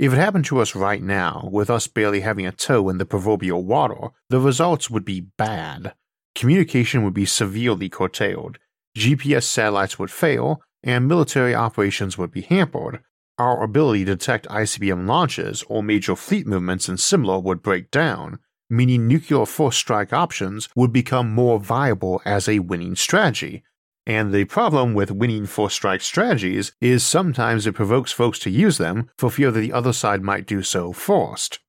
If 0.01 0.13
it 0.13 0.18
happened 0.18 0.45
to 0.45 0.59
us 0.59 0.74
right 0.74 1.03
now, 1.03 1.48
with 1.51 1.69
us 1.69 1.86
barely 1.86 2.21
having 2.21 2.48
a 2.48 2.51
toe 2.51 2.89
in 2.89 2.98
the 2.98 3.06
proverbial 3.06 3.63
water, 3.63 4.09
the 4.31 4.39
results 4.39 4.89
would 4.89 5.06
be 5.06 5.27
bad. 5.38 5.94
Communication 6.33 7.03
would 7.03 7.13
be 7.13 7.27
severely 7.27 7.88
curtailed, 7.88 8.58
GPS 8.98 9.43
satellites 9.43 10.00
would 10.00 10.10
fail, 10.10 10.63
and 10.81 11.08
military 11.08 11.53
operations 11.53 12.17
would 12.17 12.31
be 12.31 12.41
hampered, 12.41 13.03
our 13.38 13.62
ability 13.62 14.05
to 14.05 14.15
detect 14.15 14.48
ICBM 14.48 15.08
launches 15.08 15.63
or 15.70 15.84
major 15.84 16.15
fleet 16.15 16.48
movements 16.48 16.89
and 16.89 17.00
similar 17.00 17.38
would 17.38 17.62
break 17.62 17.91
down, 17.91 18.39
meaning 18.72 19.08
nuclear 19.08 19.46
first 19.46 19.77
strike 19.77 20.12
options 20.12 20.67
would 20.75 20.91
become 20.91 21.31
more 21.31 21.60
viable 21.60 22.24
as 22.25 22.50
a 22.50 22.58
winning 22.58 22.96
strategy. 22.96 23.63
And 24.05 24.34
the 24.34 24.46
problem 24.46 24.93
with 24.93 25.12
winning 25.12 25.46
first 25.46 25.75
strike 25.75 26.01
strategies 26.01 26.72
is 26.81 27.05
sometimes 27.05 27.67
it 27.67 27.74
provokes 27.74 28.12
folks 28.12 28.39
to 28.39 28.50
use 28.50 28.77
them 28.77 29.10
for 29.17 29.29
fear 29.29 29.51
that 29.51 29.60
the 29.60 29.74
other 29.74 29.93
side 29.93 30.22
might 30.24 30.48
do 30.48 30.63
so 30.63 30.91
first. 30.91 31.60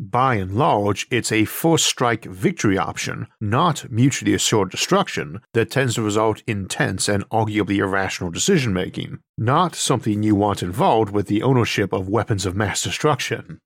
By 0.00 0.36
and 0.36 0.52
large, 0.52 1.06
it's 1.10 1.30
a 1.30 1.44
first 1.44 1.84
strike 1.84 2.24
victory 2.24 2.76
option, 2.76 3.28
not 3.40 3.88
mutually 3.90 4.34
assured 4.34 4.70
destruction, 4.70 5.40
that 5.52 5.70
tends 5.70 5.94
to 5.94 6.02
result 6.02 6.42
in 6.46 6.66
tense 6.66 7.08
and 7.08 7.28
arguably 7.28 7.76
irrational 7.76 8.32
decision 8.32 8.72
making, 8.72 9.20
not 9.38 9.76
something 9.76 10.22
you 10.22 10.34
want 10.34 10.62
involved 10.62 11.12
with 11.12 11.28
the 11.28 11.42
ownership 11.42 11.92
of 11.92 12.08
weapons 12.08 12.46
of 12.46 12.56
mass 12.56 12.82
destruction. 12.82 13.60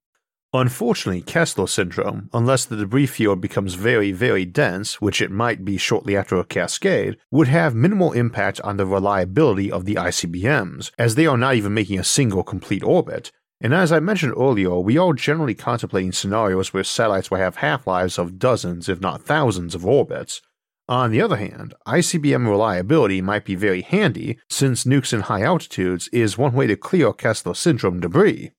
Unfortunately, 0.53 1.23
Kessler 1.23 1.67
syndrome, 1.67 2.31
unless 2.33 2.65
the 2.65 2.77
debris 2.77 3.07
field 3.07 3.41
becomes 3.41 3.75
very, 3.75 4.13
very 4.13 4.45
dense, 4.45 5.01
which 5.01 5.21
it 5.21 5.31
might 5.31 5.65
be 5.65 5.77
shortly 5.77 6.17
after 6.17 6.37
a 6.37 6.45
cascade, 6.45 7.19
would 7.31 7.49
have 7.49 7.75
minimal 7.75 8.13
impact 8.13 8.61
on 8.63 8.77
the 8.77 8.87
reliability 8.87 9.71
of 9.71 9.85
the 9.85 9.97
ICBMs, 9.97 10.93
as 10.99 11.15
they 11.15 11.27
are 11.27 11.37
not 11.37 11.57
even 11.57 11.75
making 11.75 11.99
a 11.99 12.05
single 12.05 12.43
complete 12.43 12.83
orbit, 12.83 13.33
and 13.61 13.73
as 13.73 13.91
I 13.91 14.01
mentioned 14.01 14.35
earlier, 14.37 14.79
we 14.79 14.99
are 14.99 15.15
generally 15.15 15.55
contemplating 15.55 16.13
scenarios 16.13 16.75
where 16.75 16.85
satellites 16.85 17.31
will 17.31 17.39
have 17.39 17.57
half 17.57 17.87
lives 17.87 18.19
of 18.19 18.39
dozens, 18.39 18.89
if 18.89 19.01
not 19.01 19.23
thousands, 19.23 19.75
of 19.75 19.87
orbits. 19.87 20.43
On 20.89 21.11
the 21.11 21.23
other 21.23 21.37
hand, 21.37 21.75
ICBM 21.87 22.47
reliability 22.47 23.21
might 23.21 23.45
be 23.45 23.55
very 23.55 23.83
handy 23.83 24.39
since 24.49 24.85
nukes 24.85 25.13
in 25.13 25.21
high 25.21 25.43
altitudes 25.43 26.09
is 26.13 26.39
one 26.39 26.53
way 26.53 26.67
to 26.67 26.77
clear 26.77 27.13
Kessler 27.13 27.55
syndrome 27.55 27.99
debris. 27.99 28.53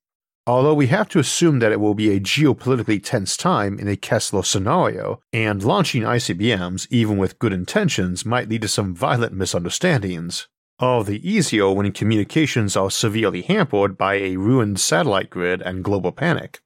Although 0.48 0.75
we 0.75 0.88
have 0.88 1.10
to 1.10 1.20
assume 1.20 1.60
that 1.60 1.74
it 1.74 1.80
will 1.82 1.94
be 1.94 2.10
a 2.10 2.22
geopolitically 2.22 3.04
tense 3.04 3.36
time 3.36 3.77
in 3.77 3.89
a 3.89 3.98
Kessler 3.98 4.44
scenario, 4.44 5.20
and 5.34 5.62
launching 5.62 6.04
ICBMs, 6.04 6.88
even 6.89 7.18
with 7.18 7.38
good 7.38 7.51
intentions, 7.51 8.25
might 8.25 8.48
lead 8.48 8.62
to 8.62 8.70
some 8.70 8.96
violent 8.96 9.34
misunderstandings. 9.34 10.48
All 10.80 11.04
the 11.04 11.20
easier 11.30 11.70
when 11.72 11.92
communications 11.92 12.77
are 12.77 12.89
severely 12.89 13.42
hampered 13.42 13.98
by 13.98 14.16
a 14.16 14.38
ruined 14.38 14.80
satellite 14.80 15.30
grid 15.30 15.62
and 15.62 15.84
global 15.84 16.13
panic. 16.13 16.62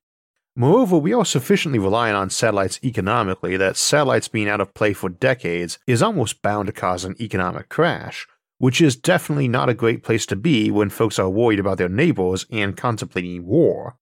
Moreover, 0.55 0.97
we 0.97 1.13
are 1.13 1.25
sufficiently 1.25 1.79
reliant 1.79 2.17
on 2.17 2.29
satellites 2.29 2.79
economically 2.83 3.57
that 3.57 3.77
satellites 3.77 4.27
being 4.27 4.47
out 4.47 4.61
of 4.61 4.75
play 4.75 4.93
for 4.93 5.09
decades 5.09 5.79
is 5.88 6.03
almost 6.03 6.43
bound 6.43 6.67
to 6.67 6.71
cause 6.71 7.03
an 7.03 7.15
economic 7.19 7.67
crash, 7.67 8.27
which 8.62 8.80
is 8.80 8.96
definitely 8.96 9.48
not 9.48 9.70
a 9.70 9.74
great 9.74 10.03
place 10.03 10.27
to 10.27 10.36
be 10.36 10.70
when 10.70 10.88
folks 10.88 11.18
are 11.18 11.32
worried 11.32 11.60
about 11.60 11.80
their 11.80 11.89
neighbors 11.89 12.46
and 12.51 12.77
contemplating 12.77 13.44
war. 13.44 13.96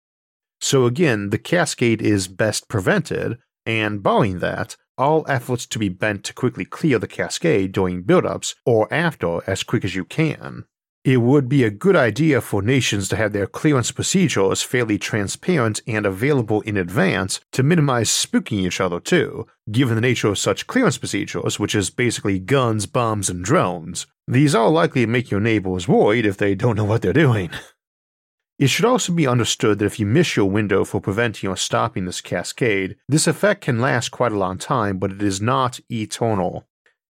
So 0.60 0.84
again, 0.84 1.30
the 1.30 1.38
cascade 1.38 2.02
is 2.02 2.26
best 2.26 2.68
prevented, 2.68 3.38
and 3.64 4.02
barring 4.02 4.40
that, 4.40 4.76
all 4.98 5.24
efforts 5.28 5.64
to 5.66 5.78
be 5.78 5.88
bent 5.88 6.24
to 6.24 6.34
quickly 6.34 6.64
clear 6.64 6.98
the 6.98 7.06
cascade 7.06 7.70
during 7.70 8.02
buildups 8.02 8.56
or 8.66 8.92
after 8.92 9.48
as 9.48 9.62
quick 9.62 9.84
as 9.84 9.94
you 9.94 10.04
can. 10.04 10.64
It 11.04 11.18
would 11.18 11.48
be 11.48 11.62
a 11.62 11.70
good 11.70 11.94
idea 11.94 12.40
for 12.40 12.60
nations 12.60 13.08
to 13.10 13.16
have 13.16 13.32
their 13.32 13.46
clearance 13.46 13.92
procedures 13.92 14.64
fairly 14.64 14.98
transparent 14.98 15.80
and 15.86 16.04
available 16.04 16.62
in 16.62 16.76
advance 16.76 17.38
to 17.52 17.62
minimize 17.62 18.10
spooking 18.10 18.66
each 18.66 18.80
other 18.80 18.98
too, 18.98 19.46
given 19.70 19.94
the 19.94 20.00
nature 20.00 20.26
of 20.26 20.36
such 20.36 20.66
clearance 20.66 20.98
procedures, 20.98 21.60
which 21.60 21.76
is 21.76 21.90
basically 21.90 22.40
guns, 22.40 22.86
bombs, 22.86 23.30
and 23.30 23.44
drones. 23.44 24.08
These 24.30 24.54
are 24.54 24.68
likely 24.68 25.06
to 25.06 25.10
make 25.10 25.30
your 25.30 25.40
neighbors 25.40 25.88
worried 25.88 26.26
if 26.26 26.36
they 26.36 26.54
don't 26.54 26.76
know 26.76 26.84
what 26.84 27.00
they're 27.00 27.14
doing. 27.14 27.48
It 28.58 28.66
should 28.66 28.84
also 28.84 29.10
be 29.14 29.26
understood 29.26 29.78
that 29.78 29.86
if 29.86 29.98
you 29.98 30.04
miss 30.04 30.36
your 30.36 30.50
window 30.50 30.84
for 30.84 31.00
preventing 31.00 31.48
or 31.48 31.56
stopping 31.56 32.04
this 32.04 32.20
cascade, 32.20 32.96
this 33.08 33.26
effect 33.26 33.62
can 33.62 33.80
last 33.80 34.10
quite 34.10 34.32
a 34.32 34.38
long 34.38 34.58
time, 34.58 34.98
but 34.98 35.12
it 35.12 35.22
is 35.22 35.40
not 35.40 35.80
eternal. 35.90 36.66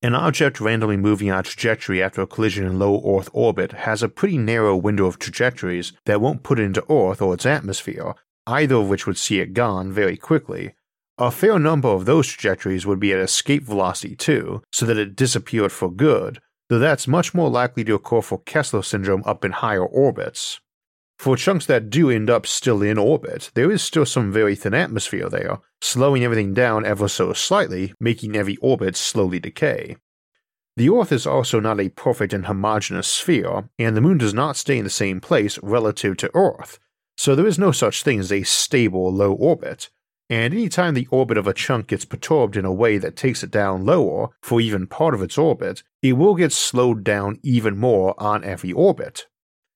An 0.01 0.15
object 0.15 0.59
randomly 0.59 0.97
moving 0.97 1.29
on 1.29 1.41
a 1.41 1.43
trajectory 1.43 2.01
after 2.01 2.23
a 2.23 2.27
collision 2.27 2.65
in 2.65 2.79
low 2.79 2.99
Earth 3.05 3.29
orbit 3.31 3.73
has 3.73 4.01
a 4.01 4.09
pretty 4.09 4.39
narrow 4.39 4.75
window 4.75 5.05
of 5.05 5.19
trajectories 5.19 5.93
that 6.05 6.19
won't 6.19 6.41
put 6.41 6.57
it 6.57 6.63
into 6.63 6.91
Earth 6.91 7.21
or 7.21 7.35
its 7.35 7.45
atmosphere, 7.45 8.15
either 8.47 8.75
of 8.77 8.89
which 8.89 9.05
would 9.05 9.19
see 9.19 9.39
it 9.39 9.53
gone 9.53 9.91
very 9.91 10.17
quickly. 10.17 10.73
A 11.19 11.29
fair 11.29 11.59
number 11.59 11.89
of 11.89 12.05
those 12.05 12.27
trajectories 12.27 12.87
would 12.87 12.99
be 12.99 13.13
at 13.13 13.19
escape 13.19 13.61
velocity 13.61 14.15
too, 14.15 14.63
so 14.71 14.87
that 14.87 14.97
it 14.97 15.15
disappeared 15.15 15.71
for 15.71 15.91
good, 15.91 16.39
though 16.73 16.79
that's 16.79 17.07
much 17.07 17.35
more 17.35 17.51
likely 17.51 17.83
to 17.83 17.93
occur 17.93 18.19
for 18.19 18.39
Kessler 18.39 18.81
syndrome 18.81 19.21
up 19.27 19.45
in 19.45 19.51
higher 19.51 19.85
orbits. 19.85 20.59
For 21.19 21.37
chunks 21.37 21.67
that 21.67 21.91
do 21.91 22.09
end 22.09 22.31
up 22.31 22.47
still 22.47 22.81
in 22.81 22.97
orbit, 22.97 23.51
there 23.53 23.69
is 23.71 23.83
still 23.83 24.07
some 24.07 24.31
very 24.31 24.55
thin 24.55 24.73
atmosphere 24.73 25.29
there, 25.29 25.59
slowing 25.81 26.23
everything 26.23 26.55
down 26.55 26.83
ever 26.83 27.07
so 27.07 27.31
slightly, 27.33 27.93
making 27.99 28.35
every 28.35 28.55
orbit 28.57 28.95
slowly 28.95 29.39
decay. 29.39 29.97
The 30.75 30.89
Earth 30.89 31.11
is 31.11 31.27
also 31.27 31.59
not 31.59 31.79
a 31.79 31.89
perfect 31.89 32.33
and 32.33 32.47
homogeneous 32.47 33.07
sphere, 33.07 33.69
and 33.77 33.95
the 33.95 34.01
Moon 34.01 34.17
does 34.17 34.33
not 34.33 34.57
stay 34.57 34.79
in 34.79 34.83
the 34.83 34.89
same 34.89 35.21
place 35.21 35.59
relative 35.61 36.17
to 36.17 36.31
Earth, 36.33 36.79
so 37.15 37.35
there 37.35 37.45
is 37.45 37.59
no 37.59 37.71
such 37.71 38.01
thing 38.01 38.19
as 38.19 38.31
a 38.31 38.41
stable 38.41 39.13
low 39.13 39.33
orbit, 39.33 39.91
and 40.29 40.53
any 40.53 40.69
time 40.69 40.93
the 40.93 41.07
orbit 41.11 41.37
of 41.37 41.47
a 41.47 41.53
chunk 41.53 41.87
gets 41.87 42.05
perturbed 42.05 42.55
in 42.55 42.65
a 42.65 42.73
way 42.73 42.97
that 42.97 43.15
takes 43.15 43.43
it 43.43 43.51
down 43.51 43.85
lower 43.85 44.29
for 44.41 44.61
even 44.61 44.87
part 44.87 45.13
of 45.13 45.21
its 45.21 45.37
orbit, 45.37 45.83
it 46.01 46.13
will 46.13 46.35
get 46.35 46.51
slowed 46.51 47.03
down 47.03 47.39
even 47.43 47.77
more 47.77 48.15
on 48.21 48.43
every 48.43 48.71
orbit. 48.71 49.27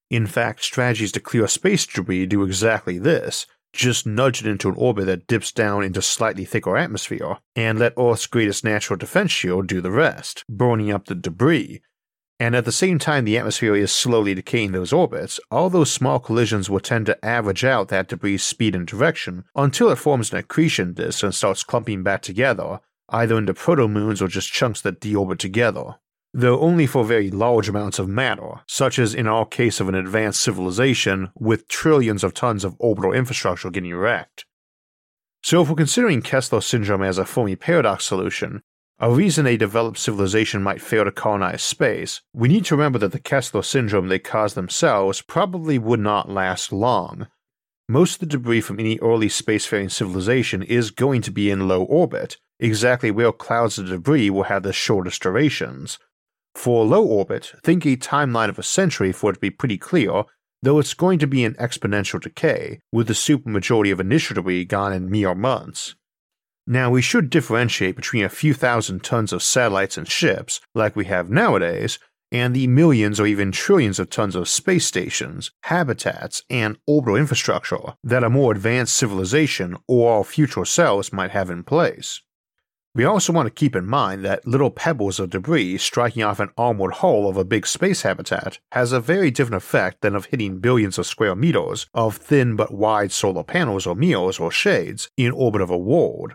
In 0.10 0.26
fact, 0.26 0.64
strategies 0.64 1.12
to 1.14 1.20
clear 1.20 1.48
space 1.48 1.86
debris 1.86 2.26
do 2.26 2.44
exactly 2.44 2.98
this 2.98 3.46
just 3.74 4.08
nudge 4.08 4.42
it 4.42 4.50
into 4.50 4.70
an 4.70 4.76
orbit 4.78 5.06
that 5.06 5.28
dips 5.28 5.52
down 5.52 5.84
into 5.84 6.02
slightly 6.02 6.46
thicker 6.46 6.76
atmosphere, 6.78 7.38
and 7.56 7.78
let 7.78 7.94
Earth's 7.98 8.28
greatest 8.28 8.64
natural 8.64 8.98
defense 8.98 9.32
shield 9.32 9.68
do 9.68 9.82
the 9.82 9.92
rest, 9.92 10.44
burning 10.50 10.92
up 10.92 11.06
the 11.06 11.16
debris. 11.16 11.82
And 12.40 12.56
at 12.56 12.66
the 12.66 12.72
same 12.72 13.00
time 13.00 13.26
the 13.26 13.38
atmosphere 13.38 13.76
is 13.76 13.92
slowly 13.92 14.36
decaying 14.36 14.72
those 14.72 14.94
orbits, 14.94 15.40
all 15.50 15.70
those 15.70 15.92
small 15.92 16.20
collisions 16.20 16.70
will 16.70 16.80
tend 16.80 17.08
to 17.08 17.26
average 17.26 17.64
out 17.64 17.88
that 17.88 18.10
debris' 18.10 18.38
speed 18.38 18.76
and 18.76 18.86
direction 18.86 19.46
until 19.56 19.90
it 19.90 19.98
forms 19.98 20.32
an 20.32 20.38
accretion 20.38 20.94
disk 20.94 21.24
and 21.24 21.34
starts 21.34 21.64
clumping 21.64 22.04
back 22.04 22.22
together, 22.22 22.80
either 23.10 23.38
into 23.38 23.54
proto-moons 23.54 24.22
or 24.22 24.28
just 24.28 24.52
chunks 24.52 24.82
that 24.82 25.02
deorbit 25.02 25.40
together 25.40 25.96
though 26.34 26.60
only 26.60 26.86
for 26.86 27.04
very 27.04 27.32
large 27.32 27.68
amounts 27.68 27.98
of 27.98 28.08
matter, 28.08 28.62
such 28.68 29.00
as 29.00 29.16
in 29.16 29.26
our 29.26 29.46
case 29.46 29.80
of 29.80 29.90
an 29.90 29.96
advanced 29.96 30.42
civilization 30.42 31.32
with 31.36 31.68
trillions 31.68 32.24
of 32.24 32.34
tons 32.34 32.64
of 32.64 32.76
orbital 32.78 33.12
infrastructure 33.12 33.72
getting 33.72 33.96
wrecked. 33.96 34.46
So, 35.42 35.62
if 35.62 35.70
we're 35.70 35.76
considering 35.76 36.22
Kessler 36.22 36.62
syndrome 36.62 37.02
as 37.02 37.18
a 37.18 37.26
Fermi 37.26 37.56
paradox 37.56 38.06
solution, 38.06 38.62
a 39.00 39.12
reason 39.12 39.46
a 39.46 39.58
developed 39.58 39.98
civilization 39.98 40.64
might 40.64 40.82
fail 40.82 41.04
to 41.04 41.12
colonize 41.12 41.62
space, 41.62 42.22
we 42.34 42.48
need 42.48 42.66
to 42.66 42.76
remember 42.76 42.98
that 43.00 43.12
the 43.12 43.20
Kessler 43.20 43.62
syndrome 43.62 44.08
they 44.08 44.20
caused 44.20 44.56
themselves 44.56 45.22
probably 45.22 45.78
would 45.78 46.00
not 46.00 46.30
last 46.30 46.72
long. 46.72 47.28
Most 47.88 48.16
of 48.16 48.20
the 48.22 48.26
debris 48.26 48.62
from 48.62 48.80
any 48.80 48.98
early 49.00 49.28
spacefaring 49.28 49.92
civilization 49.92 50.64
is 50.64 50.92
going 50.92 51.22
to 51.22 51.32
be 51.32 51.52
in 51.52 51.68
low 51.68 51.84
orbit, 51.84 52.38
exactly 52.60 53.12
where 53.12 53.32
clouds 53.32 53.78
of 53.78 53.88
debris 53.88 54.30
will 54.30 54.44
have 54.44 54.64
the 54.64 54.74
shortest 54.74 55.22
durations, 55.22 56.00
for 56.58 56.84
low 56.84 57.06
orbit, 57.06 57.54
think 57.64 57.86
a 57.86 57.96
timeline 57.96 58.50
of 58.50 58.58
a 58.58 58.64
century 58.64 59.12
for 59.12 59.30
it 59.30 59.34
to 59.36 59.40
be 59.40 59.52
pretty 59.52 59.78
clear, 59.78 60.24
though 60.64 60.80
it's 60.80 60.96
going 60.96 61.20
to 61.20 61.28
be 61.28 61.46
an 61.46 61.54
exponential 61.54 62.20
decay, 62.20 62.80
with 62.92 63.06
the 63.06 63.14
supermajority 63.14 63.92
of 63.92 64.00
initial 64.00 64.34
debris 64.34 64.66
gone 64.66 64.92
in 64.92 65.08
mere 65.08 65.36
months. 65.36 65.96
Now, 66.70 66.90
we 66.90 67.02
should 67.02 67.30
differentiate 67.30 67.96
between 67.96 68.26
a 68.26 68.30
few 68.30 68.54
thousand 68.54 69.02
tons 69.02 69.32
of 69.32 69.42
satellites 69.42 69.98
and 69.98 70.06
ships, 70.06 70.60
like 70.76 70.98
we 70.98 71.06
have 71.06 71.30
nowadays, 71.30 71.98
and 72.30 72.54
the 72.54 72.68
millions 72.68 73.22
or 73.22 73.26
even 73.26 73.54
trillions 73.54 74.00
of 74.00 74.10
tons 74.10 74.36
of 74.36 74.50
space 74.50 74.86
stations, 74.86 75.52
habitats, 75.64 76.44
and 76.50 76.78
orbital 76.86 77.16
infrastructure 77.16 77.96
that 78.04 78.26
a 78.26 78.30
more 78.30 78.52
advanced 78.52 78.98
civilization 78.98 79.78
or 79.88 80.18
our 80.18 80.24
future 80.26 80.66
selves 80.66 81.14
might 81.14 81.32
have 81.32 81.50
in 81.50 81.64
place. 81.64 82.22
We 82.94 83.06
also 83.06 83.32
want 83.32 83.48
to 83.48 83.54
keep 83.54 83.74
in 83.74 83.86
mind 83.86 84.26
that 84.26 84.46
little 84.46 84.72
pebbles 84.72 85.22
of 85.22 85.30
debris 85.30 85.78
striking 85.78 86.24
off 86.24 86.42
an 86.42 86.50
armored 86.58 86.96
hull 86.96 87.30
of 87.30 87.38
a 87.38 87.46
big 87.46 87.66
space 87.66 88.02
habitat 88.02 88.60
has 88.74 88.92
a 88.92 89.00
very 89.00 89.32
different 89.32 89.64
effect 89.64 90.02
than 90.02 90.16
of 90.16 90.26
hitting 90.26 90.60
billions 90.60 90.98
of 90.98 91.06
square 91.06 91.36
meters 91.36 91.88
of 91.94 92.18
thin 92.18 92.58
but 92.58 92.74
wide 92.74 93.14
solar 93.14 93.44
panels 93.44 93.88
or 93.88 93.96
mirrors 93.96 94.38
or 94.38 94.52
shades 94.52 95.10
in 95.16 95.32
orbit 95.32 95.62
of 95.62 95.70
a 95.70 95.78
world. 95.78 96.34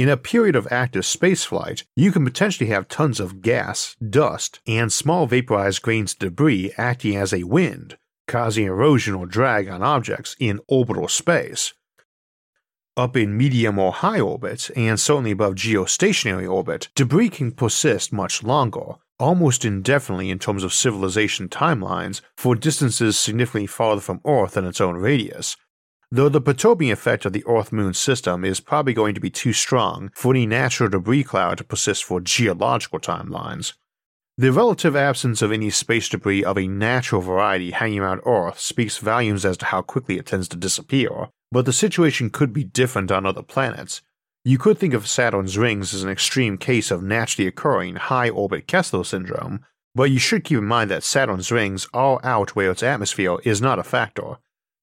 In 0.00 0.08
a 0.08 0.16
period 0.16 0.56
of 0.56 0.66
active 0.70 1.02
spaceflight, 1.02 1.82
you 1.94 2.10
can 2.10 2.24
potentially 2.24 2.70
have 2.70 2.88
tons 2.88 3.20
of 3.20 3.42
gas, 3.42 3.96
dust, 3.96 4.58
and 4.66 4.90
small 4.90 5.26
vaporized 5.26 5.82
grains 5.82 6.14
of 6.14 6.20
debris 6.20 6.72
acting 6.78 7.16
as 7.16 7.34
a 7.34 7.44
wind, 7.44 7.98
causing 8.26 8.64
erosion 8.64 9.14
or 9.14 9.26
drag 9.26 9.68
on 9.68 9.82
objects 9.82 10.36
in 10.40 10.58
orbital 10.68 11.06
space, 11.06 11.74
up 12.96 13.14
in 13.14 13.36
medium 13.36 13.78
or 13.78 13.92
high 13.92 14.20
orbit, 14.20 14.70
and 14.74 14.98
certainly 14.98 15.32
above 15.32 15.54
geostationary 15.54 16.50
orbit, 16.50 16.88
debris 16.94 17.28
can 17.28 17.52
persist 17.52 18.10
much 18.10 18.42
longer, 18.42 18.94
almost 19.18 19.66
indefinitely 19.66 20.30
in 20.30 20.38
terms 20.38 20.64
of 20.64 20.72
civilization 20.72 21.46
timelines, 21.46 22.22
for 22.38 22.54
distances 22.54 23.18
significantly 23.18 23.66
farther 23.66 24.00
from 24.00 24.22
Earth 24.24 24.54
than 24.54 24.64
its 24.64 24.80
own 24.80 24.94
radius. 24.94 25.58
Though 26.12 26.28
the 26.28 26.40
perturbing 26.40 26.90
effect 26.90 27.24
of 27.24 27.32
the 27.32 27.44
Earth 27.46 27.70
Moon 27.70 27.94
system 27.94 28.44
is 28.44 28.58
probably 28.58 28.92
going 28.92 29.14
to 29.14 29.20
be 29.20 29.30
too 29.30 29.52
strong 29.52 30.10
for 30.12 30.32
any 30.32 30.44
natural 30.44 30.88
debris 30.88 31.22
cloud 31.22 31.58
to 31.58 31.64
persist 31.64 32.02
for 32.02 32.20
geological 32.20 32.98
timelines. 32.98 33.74
The 34.36 34.50
relative 34.52 34.96
absence 34.96 35.40
of 35.40 35.52
any 35.52 35.70
space 35.70 36.08
debris 36.08 36.42
of 36.42 36.58
a 36.58 36.66
natural 36.66 37.20
variety 37.20 37.70
hanging 37.70 38.00
around 38.00 38.22
Earth 38.26 38.58
speaks 38.58 38.98
volumes 38.98 39.44
as 39.44 39.56
to 39.58 39.66
how 39.66 39.82
quickly 39.82 40.18
it 40.18 40.26
tends 40.26 40.48
to 40.48 40.56
disappear, 40.56 41.28
but 41.52 41.64
the 41.64 41.72
situation 41.72 42.28
could 42.28 42.52
be 42.52 42.64
different 42.64 43.12
on 43.12 43.24
other 43.24 43.42
planets. 43.42 44.02
You 44.44 44.58
could 44.58 44.78
think 44.78 44.94
of 44.94 45.06
Saturn's 45.06 45.58
rings 45.58 45.94
as 45.94 46.02
an 46.02 46.10
extreme 46.10 46.58
case 46.58 46.90
of 46.90 47.04
naturally 47.04 47.46
occurring 47.46 47.96
high 47.96 48.30
orbit 48.30 48.66
Kessler 48.66 49.04
syndrome, 49.04 49.64
but 49.94 50.10
you 50.10 50.18
should 50.18 50.42
keep 50.42 50.58
in 50.58 50.64
mind 50.64 50.90
that 50.90 51.04
Saturn's 51.04 51.52
rings 51.52 51.86
are 51.94 52.18
out 52.24 52.56
where 52.56 52.72
its 52.72 52.82
atmosphere 52.82 53.36
is 53.44 53.60
not 53.60 53.78
a 53.78 53.84
factor. 53.84 54.38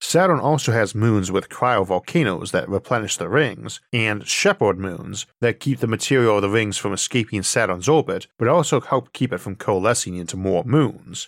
Saturn 0.07 0.39
also 0.39 0.71
has 0.71 0.95
moons 0.95 1.33
with 1.33 1.49
cryovolcanoes 1.49 2.51
that 2.51 2.69
replenish 2.69 3.17
the 3.17 3.27
rings, 3.27 3.81
and 3.91 4.25
shepherd 4.25 4.79
moons 4.79 5.25
that 5.41 5.59
keep 5.59 5.79
the 5.79 5.85
material 5.85 6.37
of 6.37 6.43
the 6.43 6.49
rings 6.49 6.77
from 6.77 6.93
escaping 6.93 7.43
Saturn's 7.43 7.89
orbit, 7.89 8.27
but 8.39 8.47
also 8.47 8.79
help 8.79 9.11
keep 9.11 9.33
it 9.33 9.39
from 9.39 9.57
coalescing 9.57 10.15
into 10.15 10.37
more 10.37 10.63
moons. 10.63 11.27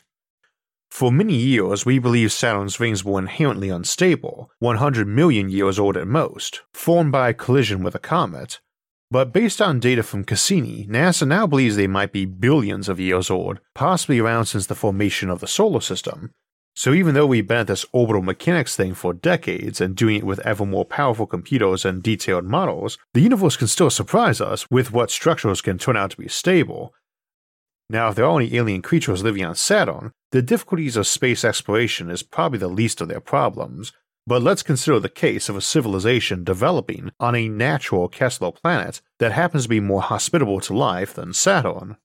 For 0.90 1.12
many 1.12 1.36
years, 1.36 1.86
we 1.86 2.00
believed 2.00 2.32
Saturn's 2.32 2.80
rings 2.80 3.04
were 3.04 3.20
inherently 3.20 3.68
unstable, 3.68 4.50
100 4.60 5.06
million 5.10 5.50
years 5.50 5.78
old 5.78 5.98
at 5.98 6.08
most, 6.08 6.62
formed 6.74 7.12
by 7.12 7.28
a 7.28 7.34
collision 7.34 7.84
with 7.84 7.96
a 7.96 8.00
comet. 8.00 8.62
But 9.12 9.34
based 9.34 9.62
on 9.62 9.82
data 9.82 10.04
from 10.04 10.24
Cassini, 10.24 10.88
NASA 10.88 11.28
now 11.28 11.46
believes 11.46 11.76
they 11.76 11.88
might 11.88 12.14
be 12.14 12.24
billions 12.24 12.88
of 12.88 12.98
years 12.98 13.30
old, 13.30 13.60
possibly 13.76 14.20
around 14.20 14.46
since 14.46 14.68
the 14.68 14.74
formation 14.74 15.30
of 15.30 15.42
the 15.42 15.48
solar 15.48 15.82
system. 15.82 16.32
So 16.76 16.94
even 16.94 17.14
though 17.14 17.26
we've 17.26 17.48
been 17.48 17.58
at 17.58 17.68
this 17.68 17.86
orbital 17.92 18.22
mechanics 18.22 18.76
thing 18.76 18.94
for 18.94 19.14
decades 19.14 19.82
and 19.82 19.96
doing 19.96 20.18
it 20.18 20.24
with 20.24 20.40
ever 20.40 20.66
more 20.66 20.86
powerful 20.86 21.26
computers 21.26 21.84
and 21.84 22.02
detailed 22.02 22.46
models, 22.46 22.98
the 23.14 23.22
universe 23.22 23.58
can 23.58 23.68
still 23.68 23.90
surprise 23.90 24.40
us 24.40 24.66
with 24.72 24.94
what 24.94 25.12
structures 25.12 25.62
can 25.62 25.78
turn 25.78 25.98
out 25.98 26.12
to 26.12 26.18
be 26.18 26.30
stable, 26.30 26.94
now, 27.92 28.10
if 28.10 28.16
there 28.16 28.26
are 28.26 28.40
any 28.40 28.56
alien 28.56 28.84
creatures 28.84 29.24
living 29.24 29.44
on 29.44 29.56
Saturn, 29.56 30.12
the 30.32 30.44
difficulties 30.44 30.96
of 30.96 31.08
space 31.08 31.44
exploration 31.44 32.12
is 32.12 32.22
probably 32.22 32.60
the 32.60 32.68
least 32.68 33.02
of 33.02 33.08
their 33.08 33.20
problems, 33.20 33.94
But 34.30 34.44
let's 34.44 34.62
consider 34.62 35.00
the 35.00 35.10
case 35.10 35.50
of 35.50 35.56
a 35.56 35.62
civilization 35.62 36.44
developing 36.44 37.10
on 37.20 37.34
a 37.34 37.50
natural 37.50 38.08
Kessler 38.08 38.52
planet 38.52 39.02
that 39.18 39.32
happens 39.32 39.64
to 39.64 39.70
be 39.70 39.80
more 39.80 40.04
hospitable 40.04 40.60
to 40.62 40.78
life 40.78 41.16
than 41.16 41.34
Saturn. 41.34 41.98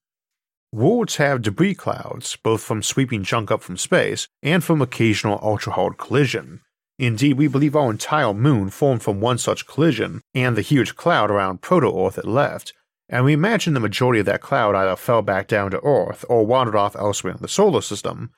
Worlds 0.74 1.18
have 1.18 1.42
debris 1.42 1.76
clouds, 1.76 2.36
both 2.42 2.60
from 2.60 2.82
sweeping 2.82 3.22
junk 3.22 3.52
up 3.52 3.62
from 3.62 3.76
space 3.76 4.26
and 4.42 4.64
from 4.64 4.82
occasional 4.82 5.38
ultra 5.40 5.72
hard 5.74 5.98
collision. 5.98 6.62
Indeed, 6.98 7.34
we 7.34 7.46
believe 7.46 7.76
our 7.76 7.92
entire 7.92 8.34
moon 8.34 8.70
formed 8.70 9.00
from 9.00 9.20
one 9.20 9.38
such 9.38 9.68
collision 9.68 10.20
and 10.34 10.56
the 10.56 10.62
huge 10.62 10.96
cloud 10.96 11.30
around 11.30 11.62
Proto 11.62 12.04
Earth 12.04 12.18
it 12.18 12.24
left, 12.24 12.72
and 13.08 13.24
we 13.24 13.32
imagine 13.32 13.74
the 13.74 13.78
majority 13.78 14.18
of 14.18 14.26
that 14.26 14.40
cloud 14.40 14.74
either 14.74 14.96
fell 14.96 15.22
back 15.22 15.46
down 15.46 15.70
to 15.70 15.84
Earth 15.84 16.24
or 16.28 16.44
wandered 16.44 16.74
off 16.74 16.96
elsewhere 16.96 17.34
in 17.34 17.40
the 17.40 17.46
solar 17.46 17.80
system. 17.80 18.32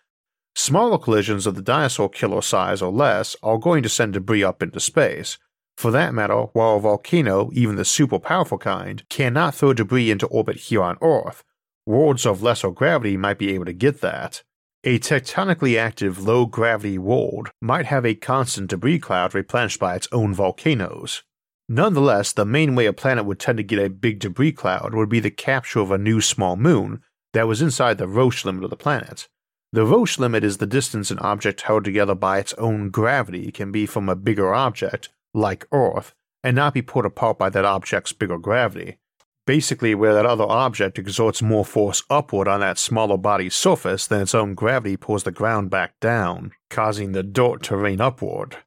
Smaller 0.55 0.99
collisions 0.99 1.47
of 1.47 1.55
the 1.55 1.63
dinosaur 1.63 2.11
killer 2.11 2.43
size 2.43 2.83
or 2.83 2.93
less 2.93 3.35
are 3.43 3.57
going 3.57 3.83
to 3.83 3.89
send 3.89 4.13
debris 4.13 4.45
up 4.45 4.63
into 4.63 4.79
space. 4.79 5.39
For 5.79 5.91
that 5.91 6.13
matter, 6.13 6.43
while 6.53 6.77
a 6.77 6.81
volcano, 6.81 7.49
even 7.55 7.77
the 7.77 7.87
super 7.87 8.19
powerful 8.19 8.59
kind, 8.59 9.09
cannot 9.09 9.55
throw 9.55 9.73
debris 9.73 10.11
into 10.11 10.27
orbit 10.27 10.57
here 10.57 10.83
on 10.83 10.99
Earth, 11.01 11.43
Worlds 11.87 12.27
of 12.27 12.43
lesser 12.43 12.73
gravity 12.73 13.17
might 13.17 13.39
be 13.39 13.55
able 13.55 13.65
to 13.67 13.73
get 13.73 14.01
that. 14.01 14.43
A 14.83 14.99
tectonically 14.99 15.79
active 15.79 16.19
low 16.19 16.45
gravity 16.45 16.99
world 16.99 17.51
might 17.63 17.87
have 17.87 18.05
a 18.05 18.17
constant 18.17 18.71
debris 18.71 18.99
cloud 18.99 19.35
replenished 19.35 19.79
by 19.79 19.95
its 19.95 20.09
own 20.11 20.35
volcanoes. 20.35 21.23
Nonetheless, 21.69 22.33
the 22.33 22.45
main 22.45 22.75
way 22.75 22.87
a 22.87 22.93
planet 22.93 23.25
would 23.25 23.39
tend 23.39 23.59
to 23.59 23.63
get 23.63 23.79
a 23.79 23.89
big 23.89 24.19
debris 24.19 24.51
cloud 24.51 24.95
would 24.95 25.09
be 25.09 25.21
the 25.21 25.31
capture 25.31 25.79
of 25.79 25.93
a 25.93 25.99
new 25.99 26.21
small 26.21 26.57
moon 26.57 27.03
that 27.35 27.47
was 27.47 27.63
inside 27.63 27.99
the 27.99 28.09
Roche 28.09 28.45
limit 28.45 28.65
of 28.65 28.71
the 28.71 28.77
planet. 28.77 29.29
The 29.73 29.85
Roche 29.85 30.19
limit 30.19 30.43
is 30.43 30.57
the 30.57 30.67
distance 30.67 31.13
an 31.13 31.21
object 31.21 31.61
held 31.63 31.85
together 31.85 32.17
by 32.17 32.41
its 32.41 32.53
own 32.55 32.91
gravity 32.91 33.53
can 33.53 33.71
be 33.71 33.87
from 33.87 34.09
a 34.09 34.17
bigger 34.17 34.53
object, 34.53 35.11
like 35.33 35.69
Earth, 35.71 36.15
and 36.43 36.57
not 36.57 36.75
be 36.75 36.83
pulled 36.83 37.07
apart 37.07 37.39
by 37.39 37.49
that 37.51 37.65
object's 37.65 38.13
bigger 38.13 38.39
gravity 38.39 38.99
basically 39.47 39.95
where 39.95 40.13
that 40.13 40.27
other 40.27 40.45
object 40.45 40.99
exerts 40.99 41.41
more 41.41 41.65
force 41.65 42.03
upward 42.11 42.49
on 42.49 42.61
that 42.61 42.79
smaller 42.79 43.17
body's 43.17 43.55
surface 43.55 44.07
than 44.07 44.21
its 44.21 44.35
own 44.35 44.55
gravity 44.55 44.97
pulls 44.97 45.23
the 45.23 45.31
ground 45.31 45.71
back 45.71 45.99
down, 46.01 46.53
causing 46.69 47.13
the 47.13 47.23
dirt 47.23 47.63
to 47.63 47.77
rain 47.77 48.01
upward. 48.01 48.59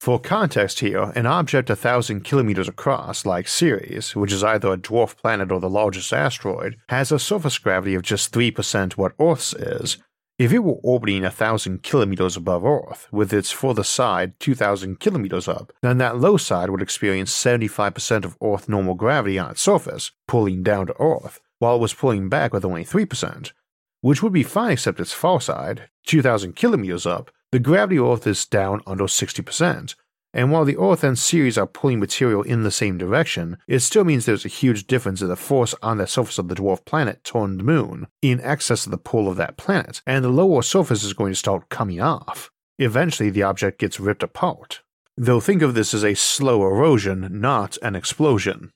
For 0.00 0.20
context 0.20 0.78
here, 0.78 1.12
an 1.16 1.26
object 1.26 1.70
a 1.70 1.76
thousand 1.76 2.22
kilometers 2.22 2.68
across, 2.68 3.26
like 3.26 3.48
Ceres, 3.48 4.14
which 4.14 4.32
is 4.32 4.44
either 4.44 4.72
a 4.72 4.78
dwarf 4.78 5.16
planet 5.16 5.50
or 5.50 5.58
the 5.58 5.68
largest 5.68 6.12
asteroid, 6.12 6.76
has 6.88 7.10
a 7.10 7.18
surface 7.18 7.58
gravity 7.58 7.94
of 7.94 8.02
just 8.02 8.32
3% 8.32 8.92
what 8.92 9.14
Earth's 9.20 9.54
is, 9.54 9.98
if 10.38 10.52
it 10.52 10.60
were 10.60 10.78
orbiting 10.84 11.24
a 11.24 11.30
thousand 11.30 11.82
kilometers 11.82 12.36
above 12.36 12.64
Earth, 12.64 13.08
with 13.10 13.32
its 13.32 13.50
further 13.50 13.82
side 13.82 14.38
2,000 14.38 15.00
kilometers 15.00 15.48
up, 15.48 15.72
then 15.82 15.98
that 15.98 16.18
low 16.18 16.36
side 16.36 16.70
would 16.70 16.80
experience 16.80 17.34
75% 17.34 18.24
of 18.24 18.36
Earth 18.40 18.68
normal 18.68 18.94
gravity 18.94 19.36
on 19.36 19.50
its 19.50 19.60
surface, 19.60 20.12
pulling 20.28 20.62
down 20.62 20.86
to 20.86 21.00
Earth, 21.00 21.40
while 21.58 21.74
it 21.74 21.80
was 21.80 21.92
pulling 21.92 22.28
back 22.28 22.52
with 22.52 22.64
only 22.64 22.84
3%, 22.84 23.52
which 24.00 24.22
would 24.22 24.32
be 24.32 24.44
fine 24.44 24.72
except 24.72 25.00
its 25.00 25.12
far 25.12 25.40
side, 25.40 25.88
2,000 26.06 26.54
kilometers 26.54 27.04
up, 27.04 27.32
the 27.50 27.58
gravity 27.58 27.98
of 27.98 28.06
Earth 28.06 28.26
is 28.28 28.46
down 28.46 28.80
under 28.86 29.04
60%, 29.04 29.94
and 30.32 30.52
while 30.52 30.64
the 30.64 30.76
Earth 30.76 31.02
and 31.02 31.18
Ceres 31.18 31.56
are 31.56 31.66
pulling 31.66 32.00
material 32.00 32.42
in 32.42 32.62
the 32.62 32.70
same 32.70 32.98
direction, 32.98 33.56
it 33.66 33.80
still 33.80 34.04
means 34.04 34.26
there's 34.26 34.44
a 34.44 34.48
huge 34.48 34.86
difference 34.86 35.22
in 35.22 35.28
the 35.28 35.36
force 35.36 35.74
on 35.82 35.98
the 35.98 36.06
surface 36.06 36.38
of 36.38 36.48
the 36.48 36.54
dwarf 36.54 36.84
planet 36.84 37.24
turned 37.24 37.64
moon, 37.64 38.06
in 38.22 38.40
excess 38.42 38.84
of 38.86 38.90
the 38.90 38.98
pull 38.98 39.28
of 39.28 39.36
that 39.36 39.56
planet, 39.56 40.02
and 40.06 40.24
the 40.24 40.28
lower 40.28 40.62
surface 40.62 41.02
is 41.02 41.12
going 41.12 41.32
to 41.32 41.38
start 41.38 41.68
coming 41.68 42.00
off. 42.00 42.50
Eventually, 42.78 43.30
the 43.30 43.42
object 43.42 43.80
gets 43.80 43.98
ripped 43.98 44.22
apart. 44.22 44.82
Though 45.16 45.40
think 45.40 45.62
of 45.62 45.74
this 45.74 45.94
as 45.94 46.04
a 46.04 46.14
slow 46.14 46.62
erosion, 46.62 47.28
not 47.30 47.76
an 47.82 47.96
explosion. 47.96 48.70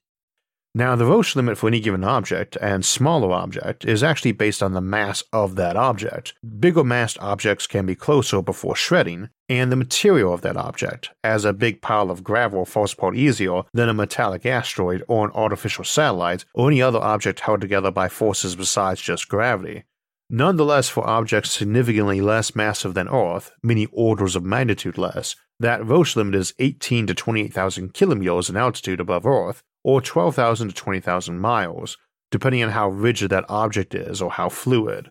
Now, 0.74 0.96
the 0.96 1.04
Roche 1.04 1.36
limit 1.36 1.58
for 1.58 1.66
any 1.66 1.80
given 1.80 2.02
object 2.02 2.56
and 2.58 2.82
smaller 2.82 3.30
object 3.32 3.84
is 3.84 4.02
actually 4.02 4.32
based 4.32 4.62
on 4.62 4.72
the 4.72 4.80
mass 4.80 5.22
of 5.30 5.54
that 5.56 5.76
object. 5.76 6.32
Bigger 6.60 6.82
massed 6.82 7.18
objects 7.20 7.66
can 7.66 7.84
be 7.84 7.94
closer 7.94 8.40
before 8.40 8.74
shredding, 8.74 9.28
and 9.50 9.70
the 9.70 9.76
material 9.76 10.32
of 10.32 10.40
that 10.40 10.56
object, 10.56 11.10
as 11.22 11.44
a 11.44 11.52
big 11.52 11.82
pile 11.82 12.10
of 12.10 12.24
gravel 12.24 12.64
falls 12.64 12.94
apart 12.94 13.14
easier 13.14 13.64
than 13.74 13.90
a 13.90 13.94
metallic 13.94 14.46
asteroid 14.46 15.04
or 15.08 15.26
an 15.26 15.32
artificial 15.34 15.84
satellite 15.84 16.46
or 16.54 16.70
any 16.70 16.80
other 16.80 17.00
object 17.00 17.40
held 17.40 17.60
together 17.60 17.90
by 17.90 18.08
forces 18.08 18.56
besides 18.56 19.02
just 19.02 19.28
gravity. 19.28 19.84
Nonetheless, 20.30 20.88
for 20.88 21.06
objects 21.06 21.50
significantly 21.50 22.22
less 22.22 22.56
massive 22.56 22.94
than 22.94 23.10
Earth, 23.10 23.52
many 23.62 23.86
orders 23.92 24.34
of 24.34 24.42
magnitude 24.42 24.96
less, 24.96 25.36
that 25.60 25.84
Roche 25.84 26.16
limit 26.16 26.34
is 26.34 26.54
18 26.58 27.08
to 27.08 27.14
28,000 27.14 27.92
kilometers 27.92 28.48
in 28.48 28.56
altitude 28.56 29.00
above 29.00 29.26
Earth, 29.26 29.62
or 29.84 30.00
12,000 30.00 30.68
to 30.68 30.74
20,000 30.74 31.38
miles, 31.38 31.98
depending 32.30 32.62
on 32.62 32.70
how 32.70 32.88
rigid 32.88 33.30
that 33.30 33.44
object 33.48 33.94
is 33.94 34.22
or 34.22 34.30
how 34.30 34.48
fluid. 34.48 35.10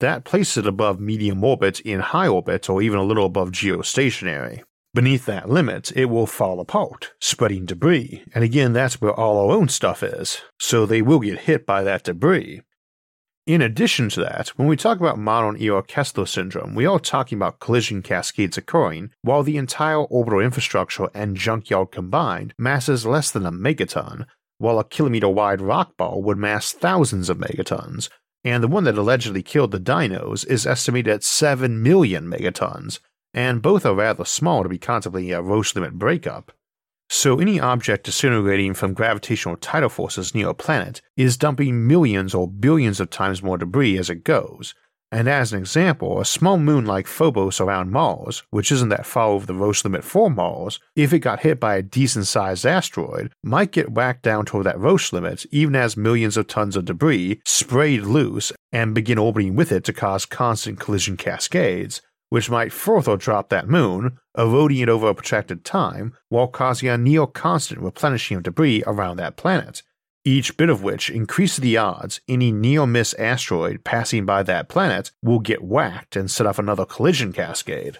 That 0.00 0.24
places 0.24 0.58
it 0.58 0.66
above 0.66 0.98
medium 0.98 1.44
orbit 1.44 1.80
in 1.80 2.00
high 2.00 2.28
orbit 2.28 2.70
or 2.70 2.80
even 2.80 2.98
a 2.98 3.04
little 3.04 3.26
above 3.26 3.50
geostationary. 3.50 4.62
Beneath 4.92 5.26
that 5.26 5.48
limit, 5.48 5.92
it 5.94 6.06
will 6.06 6.26
fall 6.26 6.58
apart, 6.58 7.12
spreading 7.20 7.64
debris, 7.64 8.24
and 8.34 8.42
again, 8.42 8.72
that's 8.72 9.00
where 9.00 9.12
all 9.14 9.38
our 9.38 9.56
own 9.56 9.68
stuff 9.68 10.02
is, 10.02 10.40
so 10.58 10.84
they 10.84 11.00
will 11.00 11.20
get 11.20 11.40
hit 11.40 11.64
by 11.64 11.84
that 11.84 12.02
debris. 12.02 12.62
In 13.50 13.62
addition 13.62 14.08
to 14.10 14.20
that, 14.20 14.50
when 14.50 14.68
we 14.68 14.76
talk 14.76 15.00
about 15.00 15.18
modern 15.18 15.60
era 15.60 15.82
Kessler 15.82 16.24
syndrome, 16.24 16.76
we 16.76 16.86
are 16.86 17.00
talking 17.00 17.36
about 17.36 17.58
collision 17.58 18.00
cascades 18.00 18.56
occurring 18.56 19.10
while 19.22 19.42
the 19.42 19.56
entire 19.56 20.02
orbital 20.04 20.38
infrastructure 20.38 21.08
and 21.14 21.36
junkyard 21.36 21.90
combined 21.90 22.54
masses 22.56 23.04
less 23.04 23.32
than 23.32 23.44
a 23.44 23.50
megaton, 23.50 24.24
while 24.58 24.78
a 24.78 24.84
kilometer 24.84 25.28
wide 25.28 25.60
rock 25.60 25.96
ball 25.96 26.22
would 26.22 26.38
mass 26.38 26.70
thousands 26.70 27.28
of 27.28 27.38
megatons, 27.38 28.08
and 28.44 28.62
the 28.62 28.68
one 28.68 28.84
that 28.84 28.96
allegedly 28.96 29.42
killed 29.42 29.72
the 29.72 29.80
dinos 29.80 30.46
is 30.46 30.64
estimated 30.64 31.12
at 31.12 31.24
7 31.24 31.82
million 31.82 32.30
megatons, 32.30 33.00
and 33.34 33.62
both 33.62 33.84
are 33.84 33.96
rather 33.96 34.24
small 34.24 34.62
to 34.62 34.68
be 34.68 34.78
contemplating 34.78 35.32
a 35.32 35.42
Roche 35.42 35.74
limit 35.74 35.94
breakup. 35.94 36.52
So 37.12 37.40
any 37.40 37.58
object 37.58 38.04
disintegrating 38.04 38.72
from 38.72 38.94
gravitational 38.94 39.56
tidal 39.56 39.88
forces 39.88 40.32
near 40.32 40.50
a 40.50 40.54
planet 40.54 41.02
is 41.16 41.36
dumping 41.36 41.88
millions 41.88 42.34
or 42.34 42.46
billions 42.46 43.00
of 43.00 43.10
times 43.10 43.42
more 43.42 43.58
debris 43.58 43.98
as 43.98 44.10
it 44.10 44.22
goes. 44.22 44.76
And 45.10 45.28
as 45.28 45.52
an 45.52 45.58
example, 45.58 46.20
a 46.20 46.24
small 46.24 46.56
moon 46.56 46.86
like 46.86 47.08
Phobos 47.08 47.60
around 47.60 47.90
Mars, 47.90 48.44
which 48.50 48.70
isn't 48.70 48.90
that 48.90 49.06
far 49.06 49.26
over 49.26 49.44
the 49.44 49.54
Roche 49.54 49.84
limit 49.84 50.04
for 50.04 50.30
Mars, 50.30 50.78
if 50.94 51.12
it 51.12 51.18
got 51.18 51.40
hit 51.40 51.58
by 51.58 51.74
a 51.74 51.82
decent 51.82 52.28
sized 52.28 52.64
asteroid, 52.64 53.32
might 53.42 53.72
get 53.72 53.90
whacked 53.90 54.22
down 54.22 54.44
toward 54.44 54.66
that 54.66 54.78
Roche 54.78 55.12
limit 55.12 55.44
even 55.50 55.74
as 55.74 55.96
millions 55.96 56.36
of 56.36 56.46
tons 56.46 56.76
of 56.76 56.84
debris 56.84 57.40
sprayed 57.44 58.02
loose 58.02 58.52
and 58.70 58.94
begin 58.94 59.18
orbiting 59.18 59.56
with 59.56 59.72
it 59.72 59.82
to 59.82 59.92
cause 59.92 60.26
constant 60.26 60.78
collision 60.78 61.16
cascades, 61.16 62.02
which 62.30 62.50
might 62.50 62.72
further 62.72 63.16
drop 63.16 63.50
that 63.50 63.68
moon, 63.68 64.18
eroding 64.38 64.78
it 64.78 64.88
over 64.88 65.08
a 65.08 65.14
protracted 65.14 65.64
time, 65.64 66.14
while 66.28 66.48
causing 66.48 66.88
a 66.88 66.96
near 66.96 67.26
constant 67.26 67.80
replenishing 67.80 68.38
of 68.38 68.42
debris 68.42 68.82
around 68.86 69.18
that 69.18 69.36
planet, 69.36 69.82
each 70.24 70.56
bit 70.56 70.70
of 70.70 70.82
which 70.82 71.10
increases 71.10 71.58
the 71.58 71.76
odds 71.76 72.20
any 72.28 72.52
near 72.52 72.86
miss 72.86 73.14
asteroid 73.14 73.84
passing 73.84 74.24
by 74.24 74.42
that 74.42 74.68
planet 74.68 75.10
will 75.22 75.40
get 75.40 75.62
whacked 75.62 76.16
and 76.16 76.30
set 76.30 76.46
off 76.46 76.58
another 76.58 76.84
collision 76.86 77.32
cascade. 77.32 77.98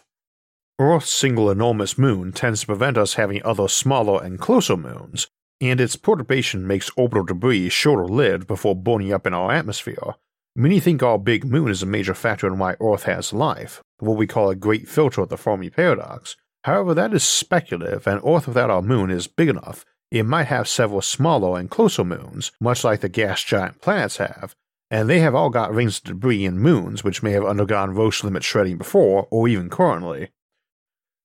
Earth's 0.79 1.11
single 1.11 1.51
enormous 1.51 1.99
moon 1.99 2.33
tends 2.33 2.61
to 2.61 2.67
prevent 2.67 2.97
us 2.97 3.15
having 3.15 3.43
other 3.45 3.69
smaller 3.69 4.23
and 4.23 4.39
closer 4.39 4.77
moons, 4.77 5.27
and 5.61 5.81
its 5.81 5.97
perturbation 5.97 6.67
makes 6.67 6.91
orbital 6.97 7.25
debris 7.25 7.69
shorter 7.69 8.07
lived 8.07 8.47
before 8.47 8.75
burning 8.75 9.13
up 9.13 9.27
in 9.27 9.35
our 9.35 9.53
atmosphere, 9.53 10.15
Many 10.57 10.81
think 10.81 11.03
our 11.03 11.19
big 11.19 11.45
moon 11.45 11.71
is 11.71 11.83
a 11.83 11.87
major 11.87 12.15
factor 12.15 12.47
in 12.49 12.59
why 12.59 12.77
Earth 12.81 13.05
has 13.05 13.33
life, 13.33 13.83
what 13.99 14.17
we 14.17 14.27
call 14.27 14.51
a 14.51 14.57
great 14.57 14.89
filter 14.89 15.23
of 15.23 15.29
the 15.29 15.37
Fermi 15.37 15.71
paradox. 15.71 16.37
However, 16.65 16.93
that 16.95 17.15
is 17.15 17.23
speculative, 17.23 18.07
and 18.07 18.21
Earth 18.27 18.49
without 18.49 18.69
our 18.69 18.83
moon 18.83 19.11
is 19.11 19.29
big 19.29 19.49
enough. 19.49 19.85
It 20.11 20.25
might 20.25 20.49
have 20.49 20.67
several 20.67 21.03
smaller 21.03 21.59
and 21.59 21.71
closer 21.71 22.05
moons, 22.05 22.51
much 22.61 22.83
like 22.83 23.01
the 23.01 23.09
gas 23.09 23.45
giant 23.45 23.81
planets 23.81 24.17
have, 24.17 24.57
and 24.91 25.09
they 25.09 25.21
have 25.21 25.37
all 25.37 25.51
got 25.51 25.73
rings 25.73 25.99
of 25.99 26.05
debris 26.05 26.45
and 26.45 26.61
moons 26.61 27.05
which 27.05 27.23
may 27.23 27.31
have 27.31 27.45
undergone 27.45 27.95
Roche 27.95 28.25
limit 28.25 28.43
shredding 28.43 28.77
before, 28.77 29.29
or 29.31 29.47
even 29.47 29.71
currently. 29.71 30.31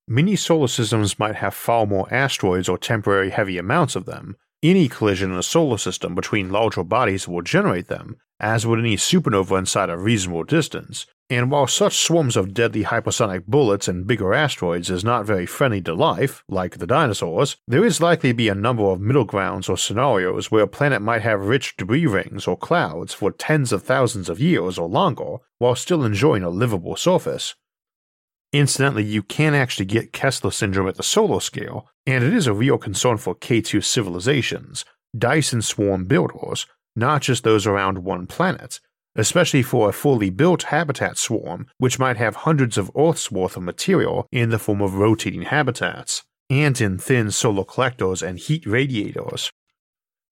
Many 0.08 0.36
solar 0.36 0.68
systems 0.68 1.18
might 1.18 1.38
have 1.38 1.56
far 1.56 1.88
more 1.88 2.08
asteroids 2.14 2.70
or 2.70 2.78
temporary 2.78 3.32
heavy 3.32 3.58
amounts 3.58 3.96
of 3.96 4.06
them. 4.06 4.38
Any 4.62 4.88
collision 4.88 5.32
in 5.32 5.38
a 5.38 5.44
solar 5.44 5.80
system 5.80 6.14
between 6.14 6.52
larger 6.52 6.84
bodies 6.84 7.28
will 7.28 7.42
generate 7.42 7.88
them, 7.88 8.18
as 8.40 8.66
would 8.66 8.80
any 8.80 8.96
supernova 8.96 9.58
inside 9.58 9.90
a 9.90 9.98
reasonable 9.98 10.44
distance, 10.44 11.06
and 11.30 11.50
while 11.50 11.66
such 11.66 11.98
swarms 11.98 12.38
of 12.38 12.54
deadly 12.54 12.84
hypersonic 12.84 13.46
bullets 13.48 13.88
and 13.88 14.06
bigger 14.06 14.34
asteroids 14.34 14.92
is 14.92 15.04
not 15.04 15.26
very 15.26 15.46
friendly 15.48 15.82
to 15.82 15.94
life, 15.94 16.44
like 16.48 16.78
the 16.78 16.86
dinosaurs, 16.86 17.58
there 17.68 17.84
is 17.84 18.00
likely 18.00 18.30
to 18.30 18.36
be 18.36 18.48
a 18.48 18.54
number 18.54 18.84
of 18.84 19.02
middle 19.02 19.26
grounds 19.26 19.68
or 19.68 19.78
scenarios 19.78 20.52
where 20.52 20.64
a 20.64 20.68
planet 20.68 21.02
might 21.02 21.24
have 21.24 21.48
rich 21.48 21.76
debris 21.78 22.06
rings 22.06 22.46
or 22.46 22.56
clouds 22.56 23.14
for 23.14 23.32
tens 23.32 23.72
of 23.72 23.82
thousands 23.82 24.30
of 24.30 24.40
years 24.40 24.78
or 24.78 24.88
longer 24.88 25.38
while 25.58 25.76
still 25.76 26.04
enjoying 26.04 26.44
a 26.44 26.50
livable 26.50 26.96
surface. 26.96 27.56
Incidentally, 28.54 29.04
you 29.04 29.24
can 29.24 29.56
actually 29.56 29.86
get 29.86 30.14
Kessler 30.14 30.52
syndrome 30.52 30.88
at 30.88 30.96
the 30.96 31.04
solar 31.04 31.42
scale, 31.42 31.90
and 32.06 32.24
it 32.24 32.34
is 32.34 32.46
a 32.46 32.54
real 32.54 32.78
concern 32.78 33.18
for 33.18 33.36
K2 33.36 33.84
civilizations, 33.84 34.86
Dyson 35.18 35.62
swarm 35.62 36.06
builders, 36.06 36.68
not 36.96 37.22
just 37.22 37.44
those 37.44 37.68
around 37.68 38.00
one 38.00 38.28
planet, 38.28 38.80
especially 39.16 39.64
for 39.64 39.90
a 39.90 39.94
fully 39.94 40.30
built 40.30 40.64
habitat 40.64 41.18
swarm, 41.18 41.68
which 41.78 42.00
might 42.00 42.18
have 42.18 42.36
hundreds 42.38 42.78
of 42.78 42.92
Earth's 42.98 43.32
worth 43.32 43.58
of 43.58 43.64
material 43.64 44.28
in 44.32 44.50
the 44.50 44.60
form 44.60 44.82
of 44.82 44.96
rotating 44.96 45.44
habitats, 45.44 46.24
and 46.50 46.80
in 46.80 46.98
thin 46.98 47.32
solar 47.32 47.64
collectors 47.64 48.22
and 48.22 48.40
heat 48.40 48.66
radiators. 48.66 49.52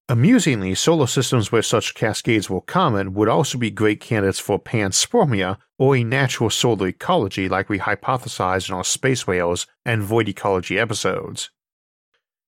Amusingly, 0.09 0.75
solar 0.75 1.07
systems 1.07 1.49
where 1.49 1.61
such 1.61 1.95
cascades 1.95 2.49
were 2.49 2.59
common 2.59 3.13
would 3.13 3.29
also 3.29 3.57
be 3.57 3.71
great 3.71 4.01
candidates 4.01 4.37
for 4.37 4.59
panspermia 4.59 5.57
or 5.79 5.95
a 5.95 6.03
natural 6.03 6.49
solar 6.49 6.87
ecology 6.87 7.47
like 7.47 7.69
we 7.69 7.79
hypothesized 7.79 8.67
in 8.67 8.75
our 8.75 8.83
space 8.83 9.25
whales 9.25 9.65
and 9.85 10.03
void 10.03 10.27
ecology 10.27 10.77
episodes. 10.77 11.51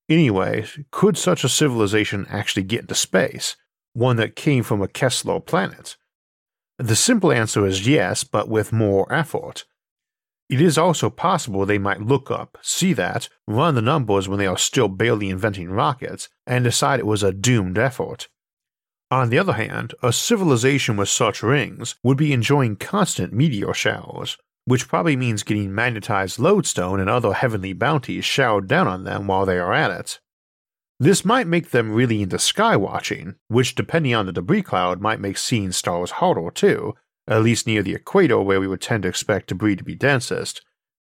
Anyway, 0.08 0.66
could 0.90 1.16
such 1.16 1.44
a 1.44 1.48
civilization 1.48 2.26
actually 2.28 2.62
get 2.62 2.82
into 2.82 2.94
space, 2.94 3.56
one 3.96 4.16
that 4.16 4.36
came 4.36 4.62
from 4.62 4.82
a 4.82 4.88
Kessler 4.88 5.40
planet? 5.40 5.96
The 6.78 6.96
simple 6.96 7.32
answer 7.32 7.66
is 7.66 7.88
yes, 7.88 8.22
but 8.22 8.48
with 8.48 8.72
more 8.72 9.10
effort. 9.12 9.64
It 10.48 10.60
is 10.60 10.78
also 10.78 11.10
possible 11.10 11.66
they 11.66 11.78
might 11.78 12.02
look 12.02 12.30
up, 12.30 12.58
see 12.62 12.92
that, 12.92 13.28
run 13.48 13.74
the 13.74 13.82
numbers 13.82 14.28
when 14.28 14.38
they 14.38 14.46
are 14.46 14.58
still 14.58 14.88
barely 14.88 15.28
inventing 15.28 15.70
rockets, 15.70 16.28
and 16.46 16.62
decide 16.62 17.00
it 17.00 17.06
was 17.06 17.22
a 17.22 17.32
doomed 17.32 17.78
effort. 17.78 18.28
On 19.10 19.30
the 19.30 19.38
other 19.38 19.54
hand, 19.54 19.94
a 20.02 20.12
civilization 20.12 20.96
with 20.96 21.08
such 21.08 21.42
rings 21.42 21.96
would 22.02 22.18
be 22.18 22.32
enjoying 22.32 22.76
constant 22.76 23.32
meteor 23.32 23.72
showers, 23.72 24.36
which 24.66 24.88
probably 24.88 25.16
means 25.16 25.42
getting 25.42 25.74
magnetized 25.74 26.38
lodestone 26.38 27.00
and 27.00 27.08
other 27.08 27.32
heavenly 27.32 27.72
bounties 27.72 28.24
showered 28.24 28.68
down 28.68 28.86
on 28.86 29.04
them 29.04 29.26
while 29.26 29.46
they 29.46 29.58
are 29.58 29.72
at 29.72 29.90
it. 29.90 30.20
This 30.98 31.24
might 31.24 31.46
make 31.46 31.70
them 31.70 31.92
really 31.92 32.22
into 32.22 32.38
sky 32.38 32.76
watching, 32.76 33.34
which, 33.48 33.74
depending 33.74 34.14
on 34.14 34.26
the 34.26 34.32
debris 34.32 34.62
cloud, 34.62 35.00
might 35.00 35.20
make 35.20 35.36
seeing 35.36 35.72
stars 35.72 36.12
harder 36.12 36.50
too, 36.50 36.94
at 37.28 37.42
least 37.42 37.66
near 37.66 37.82
the 37.82 37.94
equator 37.94 38.40
where 38.40 38.60
we 38.60 38.66
would 38.66 38.80
tend 38.80 39.02
to 39.02 39.08
expect 39.08 39.48
debris 39.48 39.76
to 39.76 39.84
be 39.84 39.94
densest. 39.94 40.62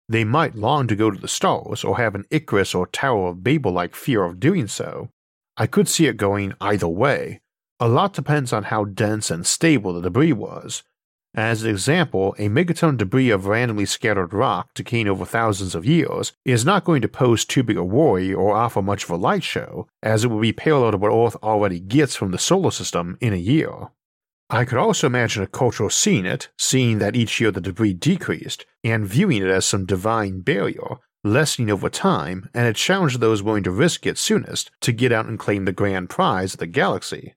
They 0.09 0.23
might 0.23 0.55
long 0.55 0.87
to 0.87 0.95
go 0.95 1.11
to 1.11 1.19
the 1.19 1.27
stars 1.27 1.83
or 1.83 1.97
have 1.97 2.15
an 2.15 2.25
Icarus 2.31 2.73
or 2.73 2.87
Tower 2.87 3.29
of 3.29 3.43
Babel 3.43 3.71
like 3.71 3.95
fear 3.95 4.23
of 4.23 4.39
doing 4.39 4.67
so. 4.67 5.09
I 5.57 5.67
could 5.67 5.87
see 5.87 6.07
it 6.07 6.17
going 6.17 6.53
either 6.59 6.87
way. 6.87 7.41
A 7.79 7.87
lot 7.87 8.13
depends 8.13 8.51
on 8.51 8.63
how 8.63 8.85
dense 8.85 9.29
and 9.29 9.45
stable 9.45 9.93
the 9.93 10.01
debris 10.01 10.33
was, 10.33 10.83
as 11.35 11.63
an 11.63 11.69
example, 11.69 12.35
a 12.37 12.47
megaton 12.47 12.95
debris 12.95 13.31
of 13.31 13.47
randomly 13.47 13.85
scattered 13.85 14.33
rock 14.33 14.69
decaying 14.75 15.07
over 15.07 15.25
thousands 15.25 15.73
of 15.73 15.85
years 15.85 16.33
is 16.45 16.63
not 16.63 16.83
going 16.83 17.01
to 17.01 17.07
pose 17.07 17.43
too 17.43 17.63
big 17.63 17.77
a 17.77 17.83
worry 17.83 18.31
or 18.31 18.55
offer 18.55 18.83
much 18.83 19.03
of 19.03 19.09
a 19.09 19.15
light 19.15 19.43
show, 19.43 19.87
as 20.03 20.23
it 20.23 20.27
will 20.27 20.39
be 20.39 20.53
parallel 20.53 20.91
to 20.91 20.97
what 20.97 21.11
Earth 21.11 21.35
already 21.41 21.79
gets 21.79 22.15
from 22.15 22.31
the 22.31 22.37
solar 22.37 22.69
system 22.69 23.17
in 23.19 23.33
a 23.33 23.37
year. 23.37 23.89
I 24.49 24.65
could 24.65 24.77
also 24.77 25.07
imagine 25.07 25.41
a 25.41 25.47
culture 25.47 25.89
seeing 25.89 26.27
it, 26.27 26.49
seeing 26.57 26.99
that 26.99 27.15
each 27.15 27.41
year 27.41 27.49
the 27.49 27.61
debris 27.61 27.93
decreased, 27.93 28.67
and 28.83 29.07
viewing 29.07 29.41
it 29.41 29.47
as 29.47 29.65
some 29.65 29.87
divine 29.87 30.41
barrier, 30.41 30.97
lessening 31.23 31.71
over 31.71 31.89
time, 31.89 32.49
and 32.53 32.67
a 32.67 32.73
challenge 32.73 33.13
to 33.13 33.17
those 33.17 33.41
willing 33.41 33.63
to 33.63 33.71
risk 33.71 34.05
it 34.05 34.19
soonest 34.19 34.69
to 34.81 34.91
get 34.91 35.11
out 35.11 35.25
and 35.25 35.39
claim 35.39 35.65
the 35.65 35.71
grand 35.71 36.11
prize 36.11 36.53
of 36.53 36.59
the 36.59 36.67
galaxy 36.67 37.33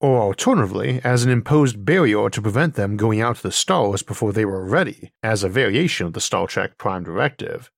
or 0.00 0.20
alternatively, 0.20 1.00
as 1.04 1.24
an 1.24 1.30
imposed 1.30 1.84
barrier 1.84 2.30
to 2.30 2.42
prevent 2.42 2.74
them 2.74 2.96
going 2.96 3.20
out 3.20 3.36
to 3.36 3.42
the 3.42 3.52
stars 3.52 4.02
before 4.02 4.32
they 4.32 4.44
were 4.44 4.64
ready, 4.64 5.12
as 5.22 5.44
a 5.44 5.48
variation 5.48 6.06
of 6.06 6.14
the 6.14 6.20
Star 6.20 6.46
Trek 6.46 6.78
Prime 6.78 7.04
Directive. 7.04 7.70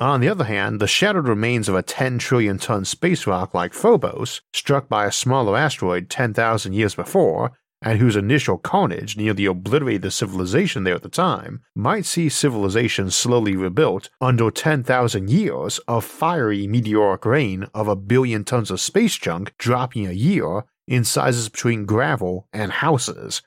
On 0.00 0.20
the 0.20 0.28
other 0.28 0.44
hand, 0.44 0.80
the 0.80 0.88
shattered 0.88 1.28
remains 1.28 1.68
of 1.68 1.76
a 1.76 1.82
10 1.82 2.18
trillion 2.18 2.58
ton 2.58 2.84
space 2.84 3.26
rock 3.26 3.54
like 3.54 3.72
Phobos, 3.72 4.42
struck 4.52 4.88
by 4.88 5.06
a 5.06 5.12
smaller 5.12 5.56
asteroid 5.56 6.10
10,000 6.10 6.72
years 6.72 6.96
before, 6.96 7.52
and 7.80 8.00
whose 8.00 8.16
initial 8.16 8.58
carnage 8.58 9.16
nearly 9.16 9.44
obliterated 9.44 10.02
the 10.02 10.10
civilization 10.10 10.82
there 10.82 10.96
at 10.96 11.02
the 11.02 11.08
time, 11.08 11.60
might 11.76 12.06
see 12.06 12.28
civilization 12.28 13.10
slowly 13.10 13.54
rebuilt 13.54 14.08
under 14.20 14.50
10,000 14.50 15.30
years 15.30 15.78
of 15.86 16.04
fiery 16.04 16.66
meteoric 16.66 17.24
rain 17.24 17.66
of 17.74 17.86
a 17.86 17.94
billion 17.94 18.42
tons 18.42 18.70
of 18.70 18.80
space 18.80 19.16
junk 19.16 19.54
dropping 19.58 20.06
a 20.06 20.12
year 20.12 20.64
in 20.86 21.04
sizes 21.04 21.48
between 21.48 21.86
gravel 21.86 22.48
and 22.52 22.72
houses. 22.72 23.42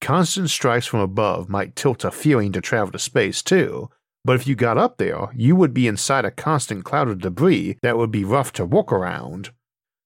Constant 0.00 0.50
strikes 0.50 0.86
from 0.86 1.00
above 1.00 1.48
might 1.48 1.76
tilt 1.76 2.04
a 2.04 2.10
feeling 2.10 2.52
to 2.52 2.60
travel 2.60 2.92
to 2.92 2.98
space 2.98 3.42
too, 3.42 3.88
but 4.24 4.36
if 4.36 4.46
you 4.46 4.54
got 4.54 4.78
up 4.78 4.96
there, 4.96 5.28
you 5.34 5.54
would 5.54 5.74
be 5.74 5.86
inside 5.86 6.24
a 6.24 6.30
constant 6.30 6.84
cloud 6.84 7.08
of 7.08 7.20
debris 7.20 7.78
that 7.82 7.96
would 7.98 8.10
be 8.10 8.24
rough 8.24 8.52
to 8.54 8.64
walk 8.64 8.92
around. 8.92 9.50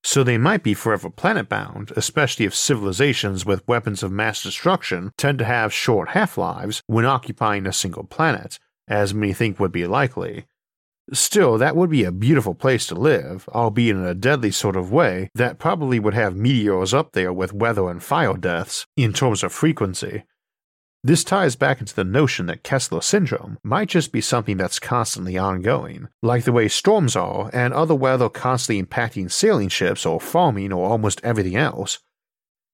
So 0.03 0.23
they 0.23 0.39
might 0.39 0.63
be 0.63 0.75
forever 0.75 1.11
planet 1.11 1.49
bound, 1.49 1.93
especially 1.97 2.47
if 2.47 2.55
civilizations 2.55 3.45
with 3.45 3.67
weapons 3.67 4.03
of 4.03 4.13
mass 4.13 4.43
destruction 4.43 5.13
tend 5.17 5.39
to 5.41 5.45
have 5.45 5.73
short 5.73 6.11
half 6.11 6.39
lives 6.39 6.83
when 6.87 7.05
occupying 7.05 7.67
a 7.67 7.73
single 7.73 8.05
planet, 8.05 8.59
as 8.87 9.13
many 9.13 9.33
think 9.33 9.59
would 9.61 9.73
be 9.73 9.87
likely. 9.87 10.47
Still, 11.13 11.57
that 11.59 11.75
would 11.75 11.91
be 11.91 12.05
a 12.05 12.13
beautiful 12.13 12.55
place 12.55 12.87
to 12.87 12.95
live, 12.95 13.49
albeit 13.55 13.97
in 13.97 14.05
a 14.05 14.15
deadly 14.15 14.51
sort 14.51 14.77
of 14.77 14.93
way 14.93 15.31
that 15.35 15.59
probably 15.59 15.99
would 15.99 16.15
have 16.15 16.37
meteors 16.37 16.93
up 16.93 17.13
there 17.13 17.33
with 17.33 17.53
weather 17.53 17.89
and 17.89 18.03
fire 18.03 18.37
deaths 18.37 18.87
in 18.97 19.13
terms 19.13 19.43
of 19.43 19.53
frequency. 19.53 20.25
This 21.05 21.23
ties 21.25 21.55
back 21.55 21.81
into 21.81 21.95
the 21.95 22.05
notion 22.05 22.47
that 22.47 22.65
Kessler 22.65 23.01
syndrome 23.01 23.57
might 23.63 23.89
just 23.89 24.11
be 24.11 24.21
something 24.21 24.57
that's 24.57 24.81
constantly 24.81 25.39
ongoing, 25.39 26.09
like 26.23 26.45
the 26.45 26.53
way 26.53 26.69
storms 26.69 27.15
are 27.15 27.51
and 27.53 27.73
other 27.73 27.95
weather 27.95 28.29
constantly 28.29 28.83
impacting 28.83 29.31
sailing 29.31 29.69
ships 29.69 30.05
or 30.05 30.21
farming 30.21 30.73
or 30.73 30.89
almost 30.89 31.21
everything 31.23 31.57
else, 31.57 32.01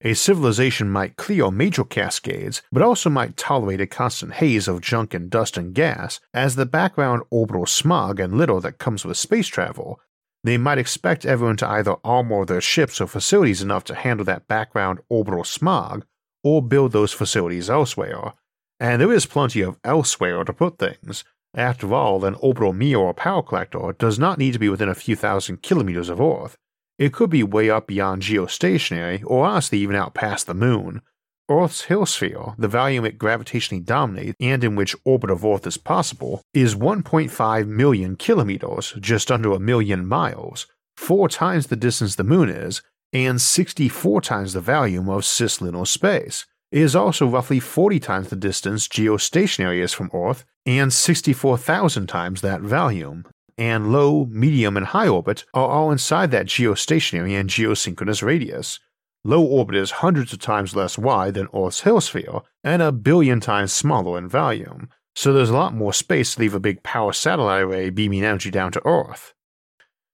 a 0.01 0.13
civilization 0.13 0.89
might 0.89 1.15
clear 1.15 1.49
major 1.49 1.83
cascades, 1.83 2.61
but 2.71 2.81
also 2.81 3.09
might 3.09 3.37
tolerate 3.37 3.81
a 3.81 3.87
constant 3.87 4.33
haze 4.33 4.67
of 4.67 4.81
junk 4.81 5.13
and 5.13 5.29
dust 5.29 5.57
and 5.57 5.73
gas 5.73 6.19
as 6.33 6.55
the 6.55 6.65
background 6.65 7.23
orbital 7.29 7.65
smog 7.65 8.19
and 8.19 8.37
litter 8.37 8.59
that 8.59 8.77
comes 8.77 9.05
with 9.05 9.17
space 9.17 9.47
travel. 9.47 9.99
They 10.43 10.57
might 10.57 10.77
expect 10.77 11.25
everyone 11.25 11.57
to 11.57 11.67
either 11.67 11.95
armor 12.03 12.45
their 12.45 12.61
ships 12.61 13.01
or 13.01 13.07
facilities 13.07 13.61
enough 13.61 13.83
to 13.85 13.95
handle 13.95 14.25
that 14.25 14.47
background 14.47 14.99
orbital 15.09 15.43
smog, 15.43 16.05
or 16.43 16.61
build 16.61 16.91
those 16.91 17.13
facilities 17.13 17.69
elsewhere. 17.69 18.33
And 18.79 19.01
there 19.01 19.11
is 19.11 19.25
plenty 19.25 19.61
of 19.61 19.79
elsewhere 19.83 20.43
to 20.43 20.53
put 20.53 20.77
things. 20.77 21.23
After 21.55 21.93
all, 21.93 22.25
an 22.25 22.35
orbital 22.35 22.73
meteor 22.73 23.13
power 23.13 23.41
collector 23.41 23.95
does 23.97 24.19
not 24.19 24.37
need 24.37 24.53
to 24.53 24.59
be 24.59 24.69
within 24.69 24.89
a 24.89 24.93
few 24.93 25.15
thousand 25.15 25.63
kilometers 25.63 26.09
of 26.09 26.21
Earth. 26.21 26.57
It 26.97 27.11
could 27.11 27.29
be 27.29 27.43
way 27.43 27.69
up 27.69 27.87
beyond 27.87 28.21
geostationary, 28.21 29.21
or 29.25 29.45
honestly 29.45 29.79
even 29.79 29.95
out 29.95 30.13
past 30.13 30.47
the 30.47 30.53
moon. 30.53 31.01
Earth's 31.49 31.83
Hill 31.83 32.05
sphere, 32.05 32.55
the 32.57 32.67
volume 32.67 33.05
it 33.05 33.19
gravitationally 33.19 33.85
dominates 33.85 34.35
and 34.39 34.63
in 34.63 34.75
which 34.75 34.95
orbit 35.05 35.29
of 35.29 35.45
Earth 35.45 35.67
is 35.67 35.77
possible, 35.77 36.41
is 36.53 36.73
1.5 36.73 37.67
million 37.67 38.15
kilometers, 38.15 38.95
just 38.99 39.31
under 39.31 39.51
a 39.51 39.59
million 39.59 40.07
miles, 40.07 40.65
four 40.97 41.29
times 41.29 41.67
the 41.67 41.75
distance 41.75 42.15
the 42.15 42.23
moon 42.23 42.49
is, 42.49 42.81
and 43.13 43.39
64 43.39 44.21
times 44.21 44.53
the 44.53 44.61
volume 44.61 45.07
of 45.07 45.21
cislunar 45.21 45.85
space. 45.85 46.45
It 46.71 46.81
is 46.81 46.95
also 46.95 47.27
roughly 47.27 47.59
40 47.59 47.99
times 47.99 48.29
the 48.29 48.35
distance 48.35 48.87
geostationary 48.87 49.81
is 49.83 49.93
from 49.93 50.09
Earth, 50.13 50.45
and 50.65 50.91
64,000 50.91 52.07
times 52.07 52.41
that 52.41 52.61
volume 52.61 53.25
and 53.57 53.91
low, 53.91 54.25
medium, 54.25 54.77
and 54.77 54.87
high 54.87 55.07
orbit 55.07 55.45
are 55.53 55.67
all 55.67 55.91
inside 55.91 56.31
that 56.31 56.47
geostationary 56.47 57.39
and 57.39 57.49
geosynchronous 57.49 58.21
radius. 58.21 58.79
Low 59.23 59.43
orbit 59.43 59.75
is 59.75 59.91
hundreds 59.91 60.33
of 60.33 60.39
times 60.39 60.75
less 60.75 60.97
wide 60.97 61.33
than 61.33 61.47
Earth's 61.53 61.81
Hill 61.81 62.01
sphere 62.01 62.41
and 62.63 62.81
a 62.81 62.91
billion 62.91 63.39
times 63.39 63.73
smaller 63.73 64.17
in 64.17 64.27
volume, 64.27 64.89
so 65.15 65.31
there's 65.31 65.49
a 65.49 65.53
lot 65.53 65.73
more 65.73 65.93
space 65.93 66.35
to 66.35 66.41
leave 66.41 66.53
a 66.53 66.59
big 66.59 66.83
power 66.83 67.13
satellite 67.13 67.63
array 67.63 67.89
beaming 67.89 68.23
energy 68.23 68.51
down 68.51 68.71
to 68.73 68.85
Earth. 68.85 69.33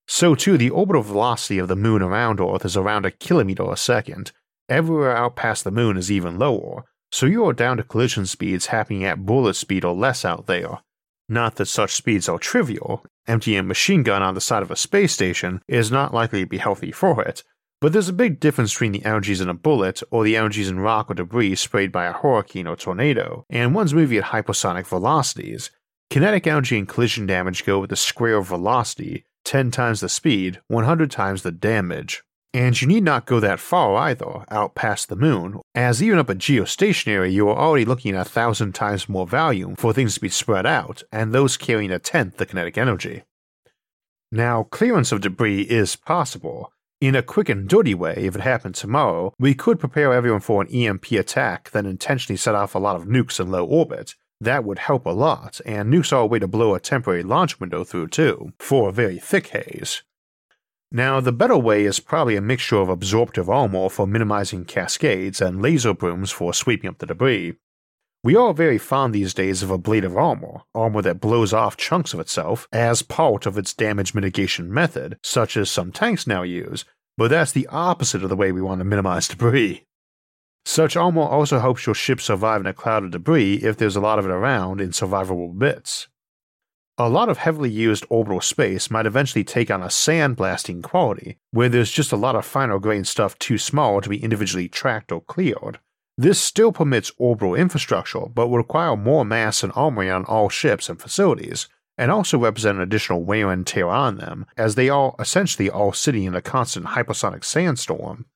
So, 0.08 0.36
too, 0.36 0.58
the 0.58 0.70
orbital 0.70 1.02
velocity 1.02 1.58
of 1.58 1.68
the 1.68 1.76
Moon 1.76 2.02
around 2.02 2.40
Earth 2.40 2.66
is 2.66 2.78
around 2.78 3.06
a 3.06 3.12
kilometer 3.12 3.70
a 3.72 3.78
second. 3.78 4.32
Everywhere 4.70 5.16
out 5.16 5.36
past 5.36 5.64
the 5.64 5.72
Moon 5.72 5.98
is 5.98 6.12
even 6.12 6.38
lower, 6.38 6.86
so 7.12 7.26
you 7.26 7.46
are 7.46 7.54
down 7.54 7.78
to 7.78 7.84
collision 7.84 8.26
speeds 8.26 8.68
happening 8.68 9.04
at 9.04 9.26
bullet 9.26 9.56
speed 9.56 9.84
or 9.84 9.94
less 9.94 10.24
out 10.24 10.48
there. 10.48 10.80
Not 11.30 11.56
that 11.56 11.68
such 11.68 11.94
speeds 11.94 12.28
are 12.28 12.40
trivial, 12.40 13.06
emptying 13.28 13.60
a 13.60 13.64
machine 13.64 14.04
gun 14.04 14.22
on 14.22 14.34
the 14.34 14.42
side 14.42 14.64
of 14.64 14.72
a 14.72 14.76
space 14.76 15.14
station 15.14 15.62
is 15.68 15.92
not 15.92 16.14
likely 16.14 16.42
to 16.42 16.48
be 16.48 16.58
healthy 16.58 16.92
for 16.92 17.22
it, 17.22 17.44
but 17.80 17.94
there's 17.94 18.10
a 18.10 18.14
big 18.14 18.40
difference 18.40 18.74
between 18.74 18.92
the 18.92 19.06
energies 19.06 19.42
in 19.42 19.50
a 19.50 19.56
bullet 19.56 20.04
or 20.12 20.24
the 20.24 20.38
energies 20.38 20.70
in 20.70 20.80
rock 20.80 21.10
or 21.10 21.16
debris 21.16 21.56
sprayed 21.56 21.92
by 21.92 22.06
a 22.06 22.14
hurricane 22.14 22.68
or 22.68 22.76
tornado, 22.76 23.44
and 23.50 23.74
one's 23.74 23.94
moving 23.94 24.20
at 24.20 24.26
hypersonic 24.26 24.86
velocities. 24.86 25.72
Kinetic 26.12 26.46
energy 26.46 26.78
and 26.78 26.88
collision 26.88 27.26
damage 27.26 27.66
go 27.66 27.80
with 27.80 27.90
the 27.90 27.96
square 27.96 28.38
of 28.38 28.48
velocity, 28.48 29.26
10 29.46 29.72
times 29.72 30.02
the 30.02 30.10
speed, 30.10 30.62
100 30.68 31.10
times 31.10 31.42
the 31.42 31.52
damage. 31.52 32.22
And 32.54 32.80
you 32.82 32.88
need 32.88 33.04
not 33.04 33.26
go 33.26 33.40
that 33.40 33.62
far 33.62 33.96
either, 33.96 34.44
out 34.50 34.76
past 34.76 35.08
the 35.08 35.16
moon, 35.16 35.62
as 35.74 36.04
even 36.04 36.20
up 36.20 36.30
at 36.30 36.38
geostationary 36.38 37.32
you 37.32 37.48
are 37.48 37.58
already 37.58 37.86
looking 37.86 38.14
at 38.14 38.28
a 38.28 38.30
thousand 38.30 38.74
times 38.74 39.08
more 39.08 39.26
volume 39.26 39.76
for 39.78 39.94
things 39.94 40.16
to 40.16 40.20
be 40.20 40.28
spread 40.28 40.66
out, 40.66 41.04
and 41.14 41.34
those 41.34 41.56
carrying 41.56 41.92
a 41.92 42.00
tenth 42.00 42.38
the 42.38 42.46
kinetic 42.46 42.78
energy. 42.78 43.24
Now, 44.34 44.64
clearance 44.64 45.12
of 45.12 45.22
debris 45.22 45.62
is 45.62 45.96
possible. 45.96 46.74
In 47.00 47.16
a 47.16 47.24
quick 47.24 47.50
and 47.50 47.68
dirty 47.68 47.96
way, 47.96 48.16
if 48.18 48.36
it 48.36 48.42
happened 48.42 48.76
tomorrow, 48.76 49.34
we 49.40 49.54
could 49.54 49.80
prepare 49.80 50.14
everyone 50.14 50.42
for 50.42 50.62
an 50.62 50.68
EMP 50.68 51.12
attack, 51.14 51.72
then 51.72 51.86
intentionally 51.86 52.38
set 52.38 52.54
off 52.54 52.76
a 52.76 52.80
lot 52.80 52.96
of 52.98 53.06
nukes 53.06 53.40
in 53.40 53.50
low 53.50 53.66
orbit, 53.66 54.16
that 54.42 54.64
would 54.64 54.80
help 54.80 55.06
a 55.06 55.10
lot, 55.10 55.62
and 55.66 55.92
nukes 55.92 56.12
are 56.12 56.22
a 56.22 56.26
way 56.26 56.40
to 56.40 56.48
blow 56.48 56.76
a 56.76 56.80
temporary 56.80 57.24
launch 57.24 57.60
window 57.60 57.84
through 57.84 58.08
too, 58.08 58.52
for 58.60 58.90
a 58.90 58.94
very 58.94 59.20
thick 59.20 59.48
haze. 59.48 60.04
Now, 60.94 61.22
the 61.22 61.32
better 61.32 61.58
way 61.58 61.86
is 61.86 62.02
probably 62.02 62.36
a 62.36 62.42
mixture 62.42 62.76
of 62.76 62.90
absorptive 62.90 63.50
armor 63.50 63.88
for 63.88 64.06
minimizing 64.06 64.66
cascades 64.66 65.40
and 65.40 65.62
laser 65.62 65.94
brooms 65.94 66.32
for 66.32 66.54
sweeping 66.54 66.90
up 66.90 66.98
the 66.98 67.06
debris. 67.06 67.54
We 68.24 68.36
are 68.36 68.54
very 68.54 68.78
fond 68.78 69.16
these 69.16 69.34
days 69.34 69.64
of 69.64 69.72
ablative 69.72 70.18
armor, 70.18 70.64
armor 70.76 71.02
that 71.02 71.22
blows 71.22 71.54
off 71.54 71.78
chunks 71.78 72.14
of 72.14 72.20
itself 72.20 72.68
as 72.74 73.02
part 73.02 73.46
of 73.46 73.58
its 73.58 73.74
damage 73.74 74.14
mitigation 74.14 74.72
method, 74.72 75.18
such 75.24 75.56
as 75.56 75.72
some 75.72 75.94
tanks 75.94 76.28
now 76.28 76.44
use, 76.44 76.84
but 77.18 77.30
that's 77.30 77.54
the 77.54 77.68
opposite 77.68 78.22
of 78.22 78.30
the 78.30 78.36
way 78.36 78.52
we 78.52 78.62
want 78.62 78.80
to 78.80 78.86
minimize 78.86 79.30
debris. 79.30 79.86
Such 80.66 80.96
armor 80.96 81.22
also 81.22 81.60
helps 81.60 81.86
your 81.86 81.96
ship 81.96 82.20
survive 82.22 82.62
in 82.62 82.68
a 82.68 82.74
cloud 82.74 83.04
of 83.06 83.12
debris 83.12 83.56
if 83.64 83.78
there's 83.78 83.96
a 83.96 84.02
lot 84.02 84.20
of 84.20 84.26
it 84.26 84.32
around 84.32 84.82
in 84.82 84.90
survivable 84.90 85.58
bits. 85.58 86.08
A 87.04 87.10
lot 87.10 87.30
of 87.30 87.40
heavily 87.40 87.72
used 87.72 88.06
orbital 88.10 88.42
space 88.42 88.92
might 88.92 89.08
eventually 89.08 89.44
take 89.44 89.72
on 89.72 89.82
a 89.82 89.88
sandblasting 89.88 90.84
quality, 90.84 91.40
where 91.50 91.68
there's 91.68 91.92
just 91.92 92.12
a 92.12 92.16
lot 92.16 92.36
of 92.36 92.46
finer 92.46 92.78
grained 92.78 93.08
stuff 93.08 93.40
too 93.40 93.58
small 93.58 94.02
to 94.02 94.10
be 94.10 94.24
individually 94.24 94.68
tracked 94.68 95.12
or 95.12 95.22
cleared. 95.22 95.80
This 96.16 96.40
still 96.40 96.72
permits 96.72 97.12
orbital 97.18 97.56
infrastructure, 97.56 98.28
but 98.28 98.50
will 98.50 98.58
require 98.58 98.96
more 98.96 99.26
mass 99.26 99.64
and 99.64 99.74
armory 99.76 100.12
on 100.12 100.26
all 100.26 100.48
ships 100.48 100.90
and 100.90 101.02
facilities, 101.02 101.68
and 101.98 102.12
also 102.12 102.38
represent 102.38 102.78
an 102.78 102.84
additional 102.84 103.24
wear 103.24 103.52
and 103.52 103.66
tear 103.66 103.88
on 103.88 104.18
them, 104.18 104.46
as 104.56 104.76
they 104.76 104.88
are 104.88 105.16
essentially 105.18 105.72
all 105.72 105.94
sitting 105.94 106.26
in 106.26 106.36
a 106.36 106.42
constant 106.42 106.86
hypersonic 106.86 107.44
sandstorm 107.44 108.28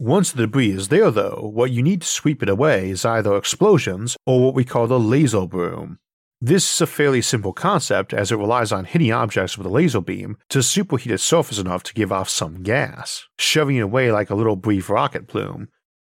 once 0.00 0.30
the 0.30 0.42
debris 0.42 0.70
is 0.70 0.88
there, 0.88 1.10
though, 1.10 1.50
what 1.52 1.72
you 1.72 1.82
need 1.82 2.02
to 2.02 2.06
sweep 2.06 2.40
it 2.40 2.48
away 2.48 2.90
is 2.90 3.04
either 3.04 3.36
explosions 3.36 4.16
or 4.26 4.40
what 4.40 4.54
we 4.54 4.64
call 4.64 4.86
the 4.86 5.00
laser 5.00 5.44
broom. 5.44 5.98
This 6.40 6.72
is 6.72 6.80
a 6.80 6.86
fairly 6.86 7.20
simple 7.20 7.52
concept 7.52 8.14
as 8.14 8.30
it 8.30 8.36
relies 8.36 8.70
on 8.70 8.84
hitting 8.84 9.12
objects 9.12 9.58
with 9.58 9.66
a 9.66 9.70
laser 9.70 10.00
beam 10.00 10.38
to 10.50 10.60
superheat 10.60 11.10
its 11.10 11.24
surface 11.24 11.58
enough 11.58 11.82
to 11.82 11.94
give 11.94 12.12
off 12.12 12.28
some 12.28 12.62
gas, 12.62 13.26
shoving 13.40 13.74
it 13.74 13.80
away 13.80 14.12
like 14.12 14.30
a 14.30 14.36
little 14.36 14.54
brief 14.54 14.88
rocket 14.88 15.26
plume. 15.26 15.66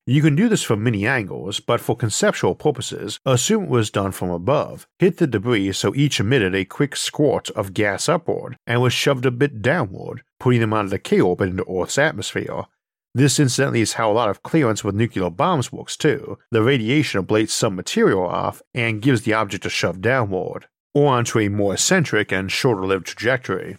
You 0.06 0.22
can 0.22 0.36
do 0.36 0.48
this 0.48 0.62
from 0.62 0.84
many 0.84 1.08
angles, 1.08 1.60
but 1.60 1.82
for 1.82 1.96
conceptual 1.96 2.54
purposes, 2.54 3.20
assume 3.26 3.64
it 3.64 3.70
was 3.72 3.90
done 3.90 4.12
from 4.12 4.30
above. 4.30 4.88
Hit 5.00 5.18
the 5.18 5.26
debris 5.26 5.72
so 5.72 5.96
each 5.96 6.20
emitted 6.20 6.54
a 6.54 6.66
quick 6.66 6.96
squirt 6.96 7.50
of 7.52 7.74
gas 7.74 8.08
upward 8.08 8.58
and 8.68 8.80
was 8.80 8.94
shoved 8.94 9.26
a 9.26 9.32
bit 9.32 9.64
downward, 9.64 10.22
putting 10.40 10.62
them 10.62 10.74
out 10.74 10.86
of 10.86 10.92
the 10.92 11.00
K 11.00 11.20
orbit 11.20 11.50
into 11.50 11.66
Earth's 11.68 11.98
atmosphere, 11.98 12.66
this 13.14 13.40
incidentally 13.40 13.82
is 13.82 13.94
how 13.94 14.12
a 14.12 14.14
lot 14.14 14.30
of 14.30 14.44
clearance 14.44 14.84
with 14.84 14.96
nuclear 14.96 15.30
bombs 15.30 15.72
works 15.72 15.98
too. 15.98 16.38
The 16.52 16.64
radiation 16.64 17.24
ablates 17.24 17.50
some 17.50 17.76
material 17.76 18.26
off 18.26 18.62
and 18.74 19.02
gives 19.02 19.24
the 19.24 19.34
object 19.34 19.66
a 19.66 19.70
shove 19.70 20.02
downward, 20.02 20.68
or 20.94 21.14
onto 21.14 21.40
a 21.40 21.50
more 21.50 21.74
eccentric 21.74 22.32
and 22.32 22.52
shorter 22.52 22.86
lived 22.86 23.08
trajectory. 23.08 23.78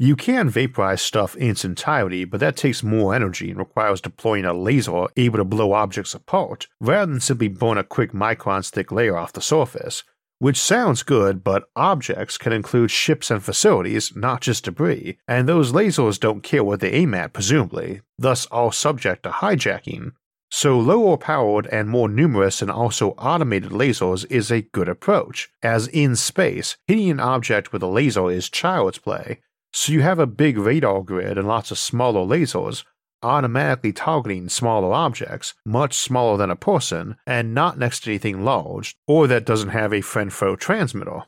You 0.00 0.14
can 0.14 0.48
vaporize 0.48 1.02
stuff 1.02 1.34
in 1.34 1.50
its 1.50 1.64
entirety, 1.64 2.24
but 2.24 2.38
that 2.38 2.56
takes 2.56 2.84
more 2.84 3.14
energy 3.14 3.50
and 3.50 3.58
requires 3.58 4.00
deploying 4.00 4.44
a 4.44 4.52
laser 4.52 5.06
able 5.16 5.38
to 5.38 5.44
blow 5.44 5.72
objects 5.72 6.14
apart, 6.14 6.68
rather 6.80 7.10
than 7.10 7.20
simply 7.20 7.48
burn 7.48 7.78
a 7.78 7.84
quick 7.84 8.12
micron 8.12 8.68
thick 8.68 8.92
layer 8.92 9.16
off 9.16 9.32
the 9.32 9.40
surface, 9.40 10.04
which 10.38 10.60
sounds 10.60 11.02
good, 11.02 11.42
but 11.42 11.68
objects 11.74 12.38
can 12.38 12.52
include 12.52 12.90
ships 12.90 13.30
and 13.30 13.42
facilities, 13.42 14.14
not 14.14 14.40
just 14.40 14.64
debris, 14.64 15.18
and 15.26 15.48
those 15.48 15.72
lasers 15.72 16.20
don't 16.20 16.42
care 16.42 16.62
what 16.62 16.80
they 16.80 16.92
aim 16.92 17.14
at, 17.14 17.32
presumably, 17.32 18.00
thus 18.18 18.46
all 18.46 18.70
subject 18.70 19.24
to 19.24 19.30
hijacking. 19.30 20.12
So, 20.50 20.78
lower 20.78 21.18
powered 21.18 21.66
and 21.66 21.90
more 21.90 22.08
numerous 22.08 22.62
and 22.62 22.70
also 22.70 23.10
automated 23.12 23.70
lasers 23.70 24.24
is 24.30 24.50
a 24.50 24.62
good 24.62 24.88
approach, 24.88 25.50
as 25.62 25.88
in 25.88 26.16
space, 26.16 26.78
hitting 26.86 27.10
an 27.10 27.20
object 27.20 27.72
with 27.72 27.82
a 27.82 27.86
laser 27.86 28.30
is 28.30 28.48
child's 28.48 28.98
play. 28.98 29.40
So, 29.74 29.92
you 29.92 30.00
have 30.00 30.18
a 30.18 30.26
big 30.26 30.56
radar 30.56 31.02
grid 31.02 31.36
and 31.36 31.46
lots 31.46 31.70
of 31.70 31.78
smaller 31.78 32.20
lasers, 32.20 32.84
automatically 33.22 33.92
targeting 33.92 34.48
smaller 34.48 34.92
objects, 34.92 35.54
much 35.64 35.94
smaller 35.94 36.36
than 36.36 36.50
a 36.50 36.56
person, 36.56 37.16
and 37.26 37.54
not 37.54 37.78
next 37.78 38.00
to 38.00 38.10
anything 38.10 38.44
large, 38.44 38.96
or 39.06 39.26
that 39.26 39.46
doesn't 39.46 39.70
have 39.70 39.92
a 39.92 40.00
friend 40.00 40.32
foe 40.32 40.56
transmitter. 40.56 41.24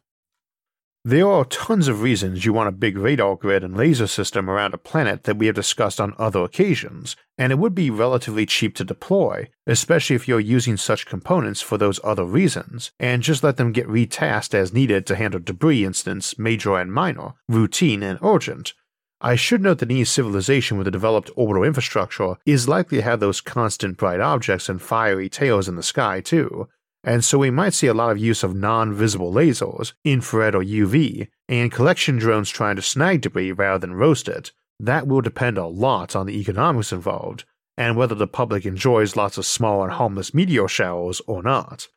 There 1.02 1.30
are 1.30 1.46
tons 1.46 1.88
of 1.88 2.02
reasons 2.02 2.44
you 2.44 2.52
want 2.52 2.68
a 2.68 2.72
big 2.72 2.98
radar 2.98 3.34
grid 3.34 3.64
and 3.64 3.74
laser 3.74 4.06
system 4.06 4.50
around 4.50 4.74
a 4.74 4.78
planet 4.78 5.24
that 5.24 5.38
we 5.38 5.46
have 5.46 5.54
discussed 5.54 5.98
on 5.98 6.12
other 6.18 6.44
occasions, 6.44 7.16
and 7.38 7.50
it 7.50 7.58
would 7.58 7.74
be 7.74 7.88
relatively 7.88 8.44
cheap 8.44 8.74
to 8.74 8.84
deploy, 8.84 9.48
especially 9.66 10.14
if 10.14 10.28
you're 10.28 10.38
using 10.38 10.76
such 10.76 11.06
components 11.06 11.62
for 11.62 11.78
those 11.78 12.00
other 12.04 12.26
reasons, 12.26 12.92
and 13.00 13.22
just 13.22 13.42
let 13.42 13.56
them 13.56 13.72
get 13.72 13.88
retasked 13.88 14.52
as 14.52 14.74
needed 14.74 15.06
to 15.06 15.16
handle 15.16 15.40
debris 15.40 15.86
incidents, 15.86 16.38
major 16.38 16.76
and 16.76 16.92
minor, 16.92 17.32
routine 17.48 18.02
and 18.02 18.18
urgent, 18.22 18.74
I 19.20 19.36
should 19.36 19.60
note 19.60 19.78
that 19.78 19.90
any 19.90 20.04
civilization 20.04 20.78
with 20.78 20.88
a 20.88 20.90
developed 20.90 21.30
orbital 21.36 21.64
infrastructure 21.64 22.36
is 22.46 22.68
likely 22.68 22.98
to 22.98 23.04
have 23.04 23.20
those 23.20 23.42
constant 23.42 23.98
bright 23.98 24.20
objects 24.20 24.68
and 24.68 24.80
fiery 24.80 25.28
tails 25.28 25.68
in 25.68 25.76
the 25.76 25.82
sky 25.82 26.20
too, 26.20 26.68
and 27.04 27.24
so 27.24 27.38
we 27.38 27.50
might 27.50 27.74
see 27.74 27.86
a 27.86 27.94
lot 27.94 28.10
of 28.10 28.18
use 28.18 28.42
of 28.42 28.54
non 28.54 28.94
visible 28.94 29.32
lasers, 29.32 29.92
infrared 30.04 30.54
or 30.54 30.62
UV, 30.62 31.28
and 31.48 31.72
collection 31.72 32.18
drones 32.18 32.50
trying 32.50 32.76
to 32.76 32.82
snag 32.82 33.22
debris 33.22 33.52
rather 33.52 33.78
than 33.78 33.94
roast 33.94 34.28
it. 34.28 34.52
That 34.78 35.06
will 35.06 35.20
depend 35.20 35.58
a 35.58 35.66
lot 35.66 36.16
on 36.16 36.26
the 36.26 36.38
economics 36.38 36.92
involved, 36.92 37.44
and 37.76 37.96
whether 37.96 38.14
the 38.14 38.26
public 38.26 38.64
enjoys 38.64 39.16
lots 39.16 39.38
of 39.38 39.46
small 39.46 39.82
and 39.82 39.92
harmless 39.92 40.34
meteor 40.34 40.68
showers 40.68 41.20
or 41.26 41.42
not. 41.42 41.88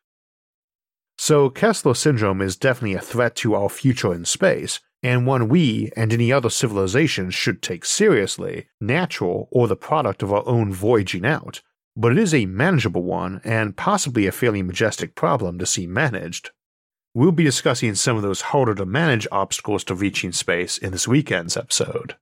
So, 1.18 1.50
Kessler 1.50 1.94
syndrome 1.94 2.42
is 2.42 2.58
definitely 2.58 2.96
a 2.96 3.02
threat 3.02 3.36
to 3.38 3.56
our 3.56 3.70
future 3.70 4.14
in 4.14 4.26
space, 4.26 4.80
and 5.04 5.28
one 5.28 5.50
we 5.50 5.92
and 5.98 6.14
any 6.14 6.32
other 6.32 6.50
civilization 6.50 7.30
should 7.30 7.62
take 7.62 7.84
seriously, 7.84 8.68
natural 8.80 9.50
or 9.52 9.68
the 9.68 9.76
product 9.76 10.24
of 10.24 10.32
our 10.32 10.44
own 10.48 10.74
voyaging 10.74 11.26
out, 11.26 11.62
but 11.96 12.14
it 12.14 12.18
is 12.18 12.34
a 12.34 12.46
manageable 12.46 13.04
one 13.04 13.42
and 13.44 13.76
possibly 13.76 14.26
a 14.26 14.32
fairly 14.32 14.64
majestic 14.64 15.14
problem 15.14 15.60
to 15.60 15.66
see 15.66 15.86
managed. 15.86 16.52
We'll 17.14 17.32
be 17.32 17.44
discussing 17.44 17.94
some 17.94 18.16
of 18.16 18.24
those 18.24 18.42
harder 18.42 18.74
to 18.76 18.86
manage 18.86 19.28
obstacles 19.32 19.84
to 19.86 19.96
reaching 19.96 20.32
space 20.32 20.78
in 20.78 20.92
this 20.92 21.08
weekend's 21.08 21.58
episode. 21.58 22.16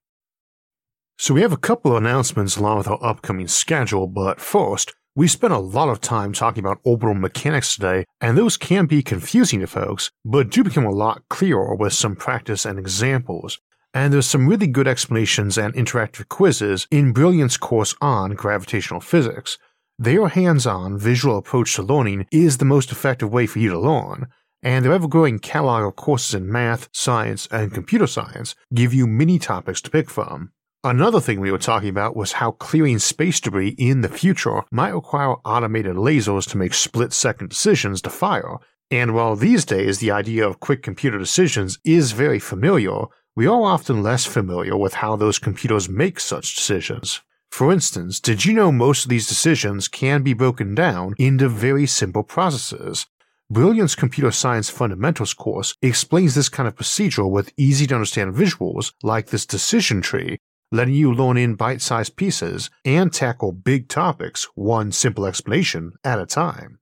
So, 1.18 1.34
we 1.34 1.42
have 1.42 1.52
a 1.52 1.56
couple 1.56 1.92
of 1.92 2.02
announcements 2.02 2.56
along 2.56 2.78
with 2.78 2.88
our 2.88 3.02
upcoming 3.02 3.46
schedule, 3.46 4.06
but 4.06 4.40
first, 4.40 4.92
we 5.14 5.28
spent 5.28 5.52
a 5.52 5.58
lot 5.58 5.90
of 5.90 6.00
time 6.00 6.32
talking 6.32 6.64
about 6.64 6.80
orbital 6.84 7.14
mechanics 7.14 7.74
today, 7.74 8.06
and 8.20 8.36
those 8.36 8.56
can 8.56 8.86
be 8.86 9.02
confusing 9.02 9.60
to 9.60 9.66
folks, 9.66 10.10
but 10.24 10.48
do 10.48 10.64
become 10.64 10.86
a 10.86 10.90
lot 10.90 11.22
clearer 11.28 11.74
with 11.74 11.92
some 11.92 12.16
practice 12.16 12.64
and 12.64 12.78
examples. 12.78 13.58
And 13.92 14.10
there's 14.10 14.26
some 14.26 14.48
really 14.48 14.66
good 14.66 14.88
explanations 14.88 15.58
and 15.58 15.74
interactive 15.74 16.28
quizzes 16.28 16.86
in 16.90 17.12
Brilliant's 17.12 17.58
course 17.58 17.94
on 18.00 18.30
gravitational 18.32 19.02
physics. 19.02 19.58
Their 19.98 20.28
hands 20.28 20.66
on, 20.66 20.98
visual 20.98 21.36
approach 21.36 21.74
to 21.74 21.82
learning 21.82 22.26
is 22.32 22.56
the 22.56 22.64
most 22.64 22.90
effective 22.90 23.30
way 23.30 23.46
for 23.46 23.58
you 23.58 23.68
to 23.68 23.78
learn, 23.78 24.28
and 24.62 24.82
their 24.82 24.94
ever 24.94 25.08
growing 25.08 25.38
catalog 25.38 25.84
of 25.84 25.96
courses 25.96 26.34
in 26.34 26.50
math, 26.50 26.88
science, 26.92 27.46
and 27.50 27.74
computer 27.74 28.06
science 28.06 28.54
give 28.72 28.94
you 28.94 29.06
many 29.06 29.38
topics 29.38 29.82
to 29.82 29.90
pick 29.90 30.08
from. 30.08 30.52
Another 30.84 31.20
thing 31.20 31.38
we 31.38 31.52
were 31.52 31.58
talking 31.58 31.90
about 31.90 32.16
was 32.16 32.32
how 32.32 32.50
clearing 32.50 32.98
space 32.98 33.38
debris 33.38 33.76
in 33.78 34.00
the 34.00 34.08
future 34.08 34.62
might 34.72 34.92
require 34.92 35.36
automated 35.44 35.94
lasers 35.94 36.48
to 36.50 36.58
make 36.58 36.74
split 36.74 37.12
second 37.12 37.50
decisions 37.50 38.02
to 38.02 38.10
fire. 38.10 38.56
And 38.90 39.14
while 39.14 39.36
these 39.36 39.64
days 39.64 40.00
the 40.00 40.10
idea 40.10 40.44
of 40.44 40.58
quick 40.58 40.82
computer 40.82 41.20
decisions 41.20 41.78
is 41.84 42.10
very 42.10 42.40
familiar, 42.40 43.04
we 43.36 43.46
are 43.46 43.62
often 43.62 44.02
less 44.02 44.24
familiar 44.24 44.76
with 44.76 44.94
how 44.94 45.14
those 45.14 45.38
computers 45.38 45.88
make 45.88 46.18
such 46.18 46.56
decisions. 46.56 47.20
For 47.52 47.72
instance, 47.72 48.18
did 48.18 48.44
you 48.44 48.52
know 48.52 48.72
most 48.72 49.04
of 49.04 49.08
these 49.08 49.28
decisions 49.28 49.86
can 49.86 50.24
be 50.24 50.34
broken 50.34 50.74
down 50.74 51.14
into 51.16 51.48
very 51.48 51.86
simple 51.86 52.24
processes? 52.24 53.06
Brilliant's 53.48 53.94
Computer 53.94 54.32
Science 54.32 54.68
Fundamentals 54.68 55.32
course 55.32 55.76
explains 55.80 56.34
this 56.34 56.48
kind 56.48 56.66
of 56.66 56.74
procedure 56.74 57.26
with 57.26 57.52
easy 57.56 57.86
to 57.86 57.94
understand 57.94 58.34
visuals 58.34 58.94
like 59.04 59.28
this 59.28 59.46
decision 59.46 60.00
tree 60.00 60.38
letting 60.72 60.94
you 60.94 61.14
learn 61.14 61.36
in 61.36 61.54
bite 61.54 61.80
sized 61.80 62.16
pieces 62.16 62.70
and 62.84 63.12
tackle 63.12 63.52
big 63.52 63.88
topics 63.88 64.48
one 64.54 64.90
simple 64.90 65.26
explanation 65.26 65.92
at 66.02 66.18
a 66.18 66.26
time. 66.26 66.78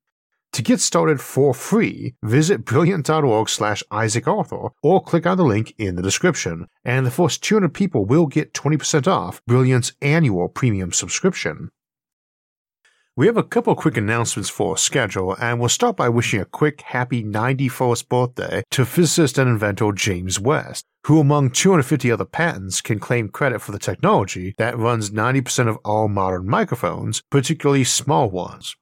To 0.54 0.62
get 0.62 0.80
started 0.80 1.20
for 1.20 1.54
free, 1.54 2.14
visit 2.24 2.64
brilliant.org 2.64 3.48
slash 3.48 3.84
Isaac 3.90 4.26
or 4.82 5.02
click 5.02 5.26
on 5.26 5.36
the 5.36 5.44
link 5.44 5.74
in 5.78 5.94
the 5.94 6.02
description, 6.02 6.66
and 6.84 7.06
the 7.06 7.10
first 7.10 7.42
200 7.44 7.72
people 7.72 8.04
will 8.04 8.26
get 8.26 8.52
20% 8.52 9.06
off 9.06 9.40
Brilliant's 9.46 9.92
annual 10.02 10.48
premium 10.48 10.92
subscription. 10.92 11.70
We 13.20 13.26
have 13.26 13.36
a 13.36 13.42
couple 13.42 13.74
quick 13.74 13.98
announcements 13.98 14.48
for 14.48 14.78
schedule, 14.78 15.36
and 15.38 15.60
we'll 15.60 15.68
start 15.68 15.94
by 15.94 16.08
wishing 16.08 16.40
a 16.40 16.46
quick 16.46 16.80
happy 16.80 17.22
91st 17.22 18.08
birthday 18.08 18.62
to 18.70 18.86
physicist 18.86 19.36
and 19.36 19.46
inventor 19.46 19.92
James 19.92 20.40
West, 20.40 20.86
who 21.06 21.20
among 21.20 21.50
250 21.50 22.10
other 22.10 22.24
patents 22.24 22.80
can 22.80 22.98
claim 22.98 23.28
credit 23.28 23.60
for 23.60 23.72
the 23.72 23.78
technology 23.78 24.54
that 24.56 24.78
runs 24.78 25.10
90% 25.10 25.68
of 25.68 25.76
all 25.84 26.08
modern 26.08 26.48
microphones, 26.48 27.22
particularly 27.28 27.84
small 27.84 28.30
ones. 28.30 28.74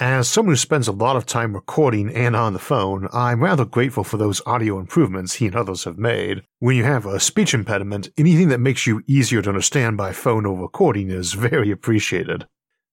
As 0.00 0.28
someone 0.28 0.54
who 0.54 0.56
spends 0.56 0.88
a 0.88 0.92
lot 0.92 1.14
of 1.14 1.24
time 1.24 1.54
recording 1.54 2.12
and 2.12 2.34
on 2.34 2.52
the 2.52 2.58
phone, 2.58 3.06
I'm 3.12 3.44
rather 3.44 3.64
grateful 3.64 4.02
for 4.02 4.16
those 4.16 4.42
audio 4.44 4.80
improvements 4.80 5.34
he 5.34 5.46
and 5.46 5.54
others 5.54 5.84
have 5.84 5.98
made. 5.98 6.42
When 6.58 6.74
you 6.74 6.82
have 6.82 7.06
a 7.06 7.20
speech 7.20 7.54
impediment, 7.54 8.08
anything 8.18 8.48
that 8.48 8.58
makes 8.58 8.88
you 8.88 9.04
easier 9.06 9.40
to 9.42 9.50
understand 9.50 9.96
by 9.96 10.10
phone 10.10 10.46
or 10.46 10.58
recording 10.58 11.10
is 11.10 11.34
very 11.34 11.70
appreciated. 11.70 12.48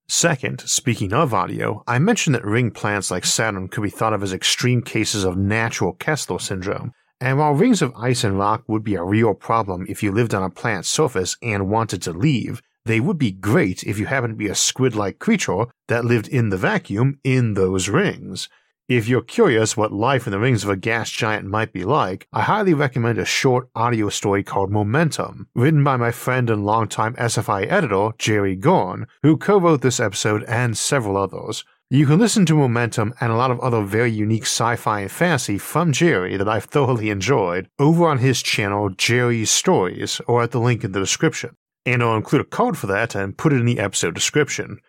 Second, 0.07 0.61
speaking 0.61 1.13
of 1.13 1.33
audio, 1.33 1.83
I 1.87 1.99
mentioned 1.99 2.35
that 2.35 2.45
ring 2.45 2.71
planets 2.71 3.11
like 3.11 3.25
Saturn 3.25 3.69
could 3.69 3.83
be 3.83 3.89
thought 3.89 4.13
of 4.13 4.23
as 4.23 4.33
extreme 4.33 4.81
cases 4.81 5.23
of 5.23 5.37
natural 5.37 5.93
Kessler 5.93 6.39
syndrome. 6.39 6.91
And 7.21 7.37
while 7.37 7.53
rings 7.53 7.81
of 7.81 7.93
ice 7.95 8.23
and 8.23 8.37
rock 8.37 8.63
would 8.67 8.83
be 8.83 8.95
a 8.95 9.03
real 9.03 9.33
problem 9.33 9.85
if 9.87 10.01
you 10.01 10.11
lived 10.11 10.33
on 10.33 10.43
a 10.43 10.49
planet's 10.49 10.89
surface 10.89 11.37
and 11.41 11.69
wanted 11.69 12.01
to 12.03 12.13
leave, 12.13 12.61
they 12.85 12.99
would 12.99 13.17
be 13.17 13.31
great 13.31 13.83
if 13.83 13.99
you 13.99 14.07
happened 14.07 14.33
to 14.33 14.37
be 14.37 14.47
a 14.47 14.55
squid 14.55 14.95
like 14.95 15.19
creature 15.19 15.65
that 15.87 16.03
lived 16.03 16.27
in 16.27 16.49
the 16.49 16.57
vacuum 16.57 17.19
in 17.23 17.53
those 17.53 17.89
rings. 17.89 18.49
If 18.91 19.07
you're 19.07 19.21
curious 19.21 19.77
what 19.77 19.93
life 19.93 20.27
in 20.27 20.31
the 20.31 20.39
rings 20.39 20.65
of 20.65 20.69
a 20.69 20.75
gas 20.75 21.09
giant 21.09 21.47
might 21.47 21.71
be 21.71 21.85
like, 21.85 22.27
I 22.33 22.41
highly 22.41 22.73
recommend 22.73 23.19
a 23.19 23.23
short 23.23 23.69
audio 23.73 24.09
story 24.09 24.43
called 24.43 24.69
Momentum, 24.69 25.47
written 25.55 25.81
by 25.81 25.95
my 25.95 26.11
friend 26.11 26.49
and 26.49 26.65
longtime 26.65 27.13
SFI 27.13 27.71
editor 27.71 28.09
Jerry 28.17 28.57
Guern, 28.57 29.07
who 29.23 29.37
co 29.37 29.57
wrote 29.57 29.81
this 29.81 30.01
episode 30.01 30.43
and 30.43 30.77
several 30.77 31.15
others. 31.15 31.63
You 31.89 32.05
can 32.05 32.19
listen 32.19 32.45
to 32.47 32.55
Momentum 32.55 33.13
and 33.21 33.31
a 33.31 33.37
lot 33.37 33.49
of 33.49 33.61
other 33.61 33.81
very 33.81 34.11
unique 34.11 34.43
sci 34.43 34.75
fi 34.75 34.99
and 34.99 35.09
fantasy 35.09 35.57
from 35.57 35.93
Jerry 35.93 36.35
that 36.35 36.49
I've 36.49 36.65
thoroughly 36.65 37.09
enjoyed 37.11 37.69
over 37.79 38.05
on 38.09 38.17
his 38.17 38.43
channel 38.43 38.89
Jerry's 38.89 39.51
Stories 39.51 40.19
or 40.27 40.43
at 40.43 40.51
the 40.51 40.59
link 40.59 40.83
in 40.83 40.91
the 40.91 40.99
description 40.99 41.55
and 41.85 42.03
I'll 42.03 42.15
include 42.15 42.41
a 42.41 42.45
code 42.45 42.77
for 42.77 42.87
that 42.87 43.15
and 43.15 43.37
put 43.37 43.53
it 43.53 43.59
in 43.59 43.65
the 43.65 43.79
episode 43.79 44.13
description. 44.13 44.79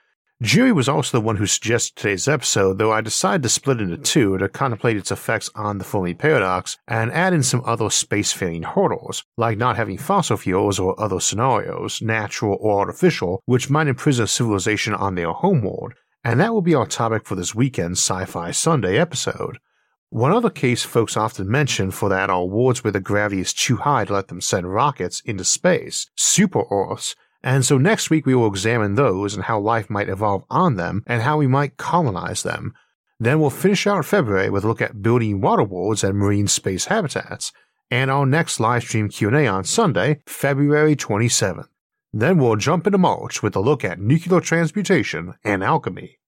Jerry 0.42 0.72
was 0.72 0.88
also 0.88 1.16
the 1.16 1.24
one 1.24 1.36
who 1.36 1.46
suggested 1.46 1.94
today's 1.94 2.26
episode, 2.26 2.78
though 2.78 2.90
I 2.90 3.00
decided 3.00 3.44
to 3.44 3.48
split 3.48 3.80
it 3.80 3.84
into 3.84 3.96
two 3.96 4.38
to 4.38 4.48
contemplate 4.48 4.96
its 4.96 5.12
effects 5.12 5.48
on 5.54 5.78
the 5.78 5.84
Fermi 5.84 6.14
paradox 6.14 6.78
and 6.88 7.12
add 7.12 7.32
in 7.32 7.44
some 7.44 7.62
other 7.64 7.84
spacefaring 7.84 8.64
hurdles, 8.64 9.22
like 9.36 9.56
not 9.56 9.76
having 9.76 9.98
fossil 9.98 10.36
fuels 10.36 10.80
or 10.80 11.00
other 11.00 11.20
scenarios, 11.20 12.02
natural 12.02 12.58
or 12.60 12.80
artificial, 12.80 13.40
which 13.46 13.70
might 13.70 13.86
imprison 13.86 14.26
civilization 14.26 14.94
on 14.94 15.14
their 15.14 15.30
homeworld, 15.30 15.94
and 16.24 16.40
that 16.40 16.52
will 16.52 16.60
be 16.60 16.74
our 16.74 16.86
topic 16.86 17.24
for 17.24 17.36
this 17.36 17.54
weekend's 17.54 18.00
Sci 18.00 18.24
Fi 18.24 18.50
Sunday 18.50 18.98
episode. 18.98 19.58
One 20.10 20.32
other 20.32 20.50
case 20.50 20.82
folks 20.82 21.16
often 21.16 21.48
mention 21.48 21.92
for 21.92 22.08
that 22.08 22.30
are 22.30 22.44
worlds 22.44 22.82
where 22.82 22.92
the 22.92 22.98
gravity 23.00 23.40
is 23.40 23.54
too 23.54 23.76
high 23.76 24.06
to 24.06 24.12
let 24.12 24.26
them 24.26 24.40
send 24.40 24.74
rockets 24.74 25.20
into 25.20 25.44
space, 25.44 26.10
super 26.16 26.64
Earths, 26.68 27.14
and 27.42 27.64
so 27.64 27.78
next 27.78 28.10
week 28.10 28.26
we 28.26 28.34
will 28.34 28.46
examine 28.46 28.94
those 28.94 29.34
and 29.34 29.44
how 29.44 29.58
life 29.58 29.90
might 29.90 30.08
evolve 30.08 30.44
on 30.50 30.76
them 30.76 31.02
and 31.06 31.22
how 31.22 31.36
we 31.36 31.46
might 31.46 31.76
colonize 31.76 32.42
them. 32.42 32.74
Then 33.18 33.40
we'll 33.40 33.50
finish 33.50 33.86
out 33.86 34.04
February 34.04 34.50
with 34.50 34.64
a 34.64 34.68
look 34.68 34.82
at 34.82 35.02
building 35.02 35.40
water 35.40 35.62
worlds 35.62 36.02
and 36.02 36.18
marine 36.18 36.48
space 36.48 36.86
habitats, 36.86 37.52
and 37.90 38.10
our 38.10 38.26
next 38.26 38.58
live 38.58 38.82
stream 38.82 39.08
Q&A 39.08 39.46
on 39.46 39.64
Sunday, 39.64 40.22
February 40.26 40.96
27th. 40.96 41.68
Then 42.12 42.38
we'll 42.38 42.56
jump 42.56 42.86
into 42.86 42.98
March 42.98 43.42
with 43.42 43.56
a 43.56 43.60
look 43.60 43.84
at 43.84 44.00
nuclear 44.00 44.40
transmutation 44.40 45.34
and 45.44 45.62
alchemy. 45.62 46.18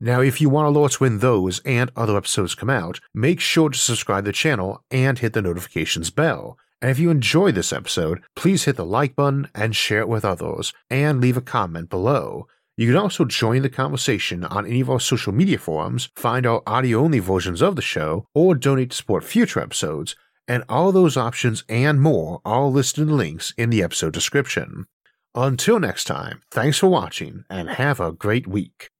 Now, 0.00 0.20
if 0.20 0.40
you 0.40 0.50
want 0.50 0.74
alerts 0.74 0.98
when 1.00 1.20
those 1.20 1.60
and 1.60 1.92
other 1.94 2.16
episodes 2.16 2.56
come 2.56 2.68
out, 2.68 2.98
make 3.14 3.38
sure 3.38 3.70
to 3.70 3.78
subscribe 3.78 4.24
to 4.24 4.30
the 4.30 4.32
channel 4.32 4.82
and 4.90 5.18
hit 5.18 5.32
the 5.32 5.40
notifications 5.40 6.10
bell. 6.10 6.58
And 6.82 6.90
if 6.90 6.98
you 6.98 7.10
enjoyed 7.10 7.54
this 7.54 7.72
episode, 7.72 8.22
please 8.34 8.64
hit 8.64 8.76
the 8.76 8.84
like 8.84 9.14
button 9.14 9.48
and 9.54 9.74
share 9.74 10.00
it 10.00 10.08
with 10.08 10.24
others, 10.24 10.74
and 10.90 11.20
leave 11.20 11.36
a 11.36 11.40
comment 11.40 11.88
below. 11.88 12.48
You 12.76 12.88
can 12.88 12.96
also 12.96 13.24
join 13.24 13.62
the 13.62 13.70
conversation 13.70 14.44
on 14.44 14.66
any 14.66 14.80
of 14.80 14.90
our 14.90 14.98
social 14.98 15.32
media 15.32 15.58
forums, 15.58 16.10
find 16.16 16.44
our 16.44 16.62
audio 16.66 16.98
only 16.98 17.20
versions 17.20 17.62
of 17.62 17.76
the 17.76 17.82
show, 17.82 18.26
or 18.34 18.56
donate 18.56 18.90
to 18.90 18.96
support 18.96 19.24
future 19.24 19.60
episodes, 19.60 20.16
and 20.48 20.64
all 20.68 20.90
those 20.90 21.16
options 21.16 21.62
and 21.68 22.00
more 22.00 22.40
are 22.44 22.66
listed 22.66 23.02
in 23.02 23.08
the 23.08 23.14
links 23.14 23.54
in 23.56 23.70
the 23.70 23.82
episode 23.82 24.12
description. 24.12 24.86
Until 25.34 25.78
next 25.78 26.04
time, 26.04 26.42
thanks 26.50 26.78
for 26.78 26.88
watching 26.88 27.44
and 27.48 27.70
have 27.70 28.00
a 28.00 28.12
great 28.12 28.46
week. 28.46 28.91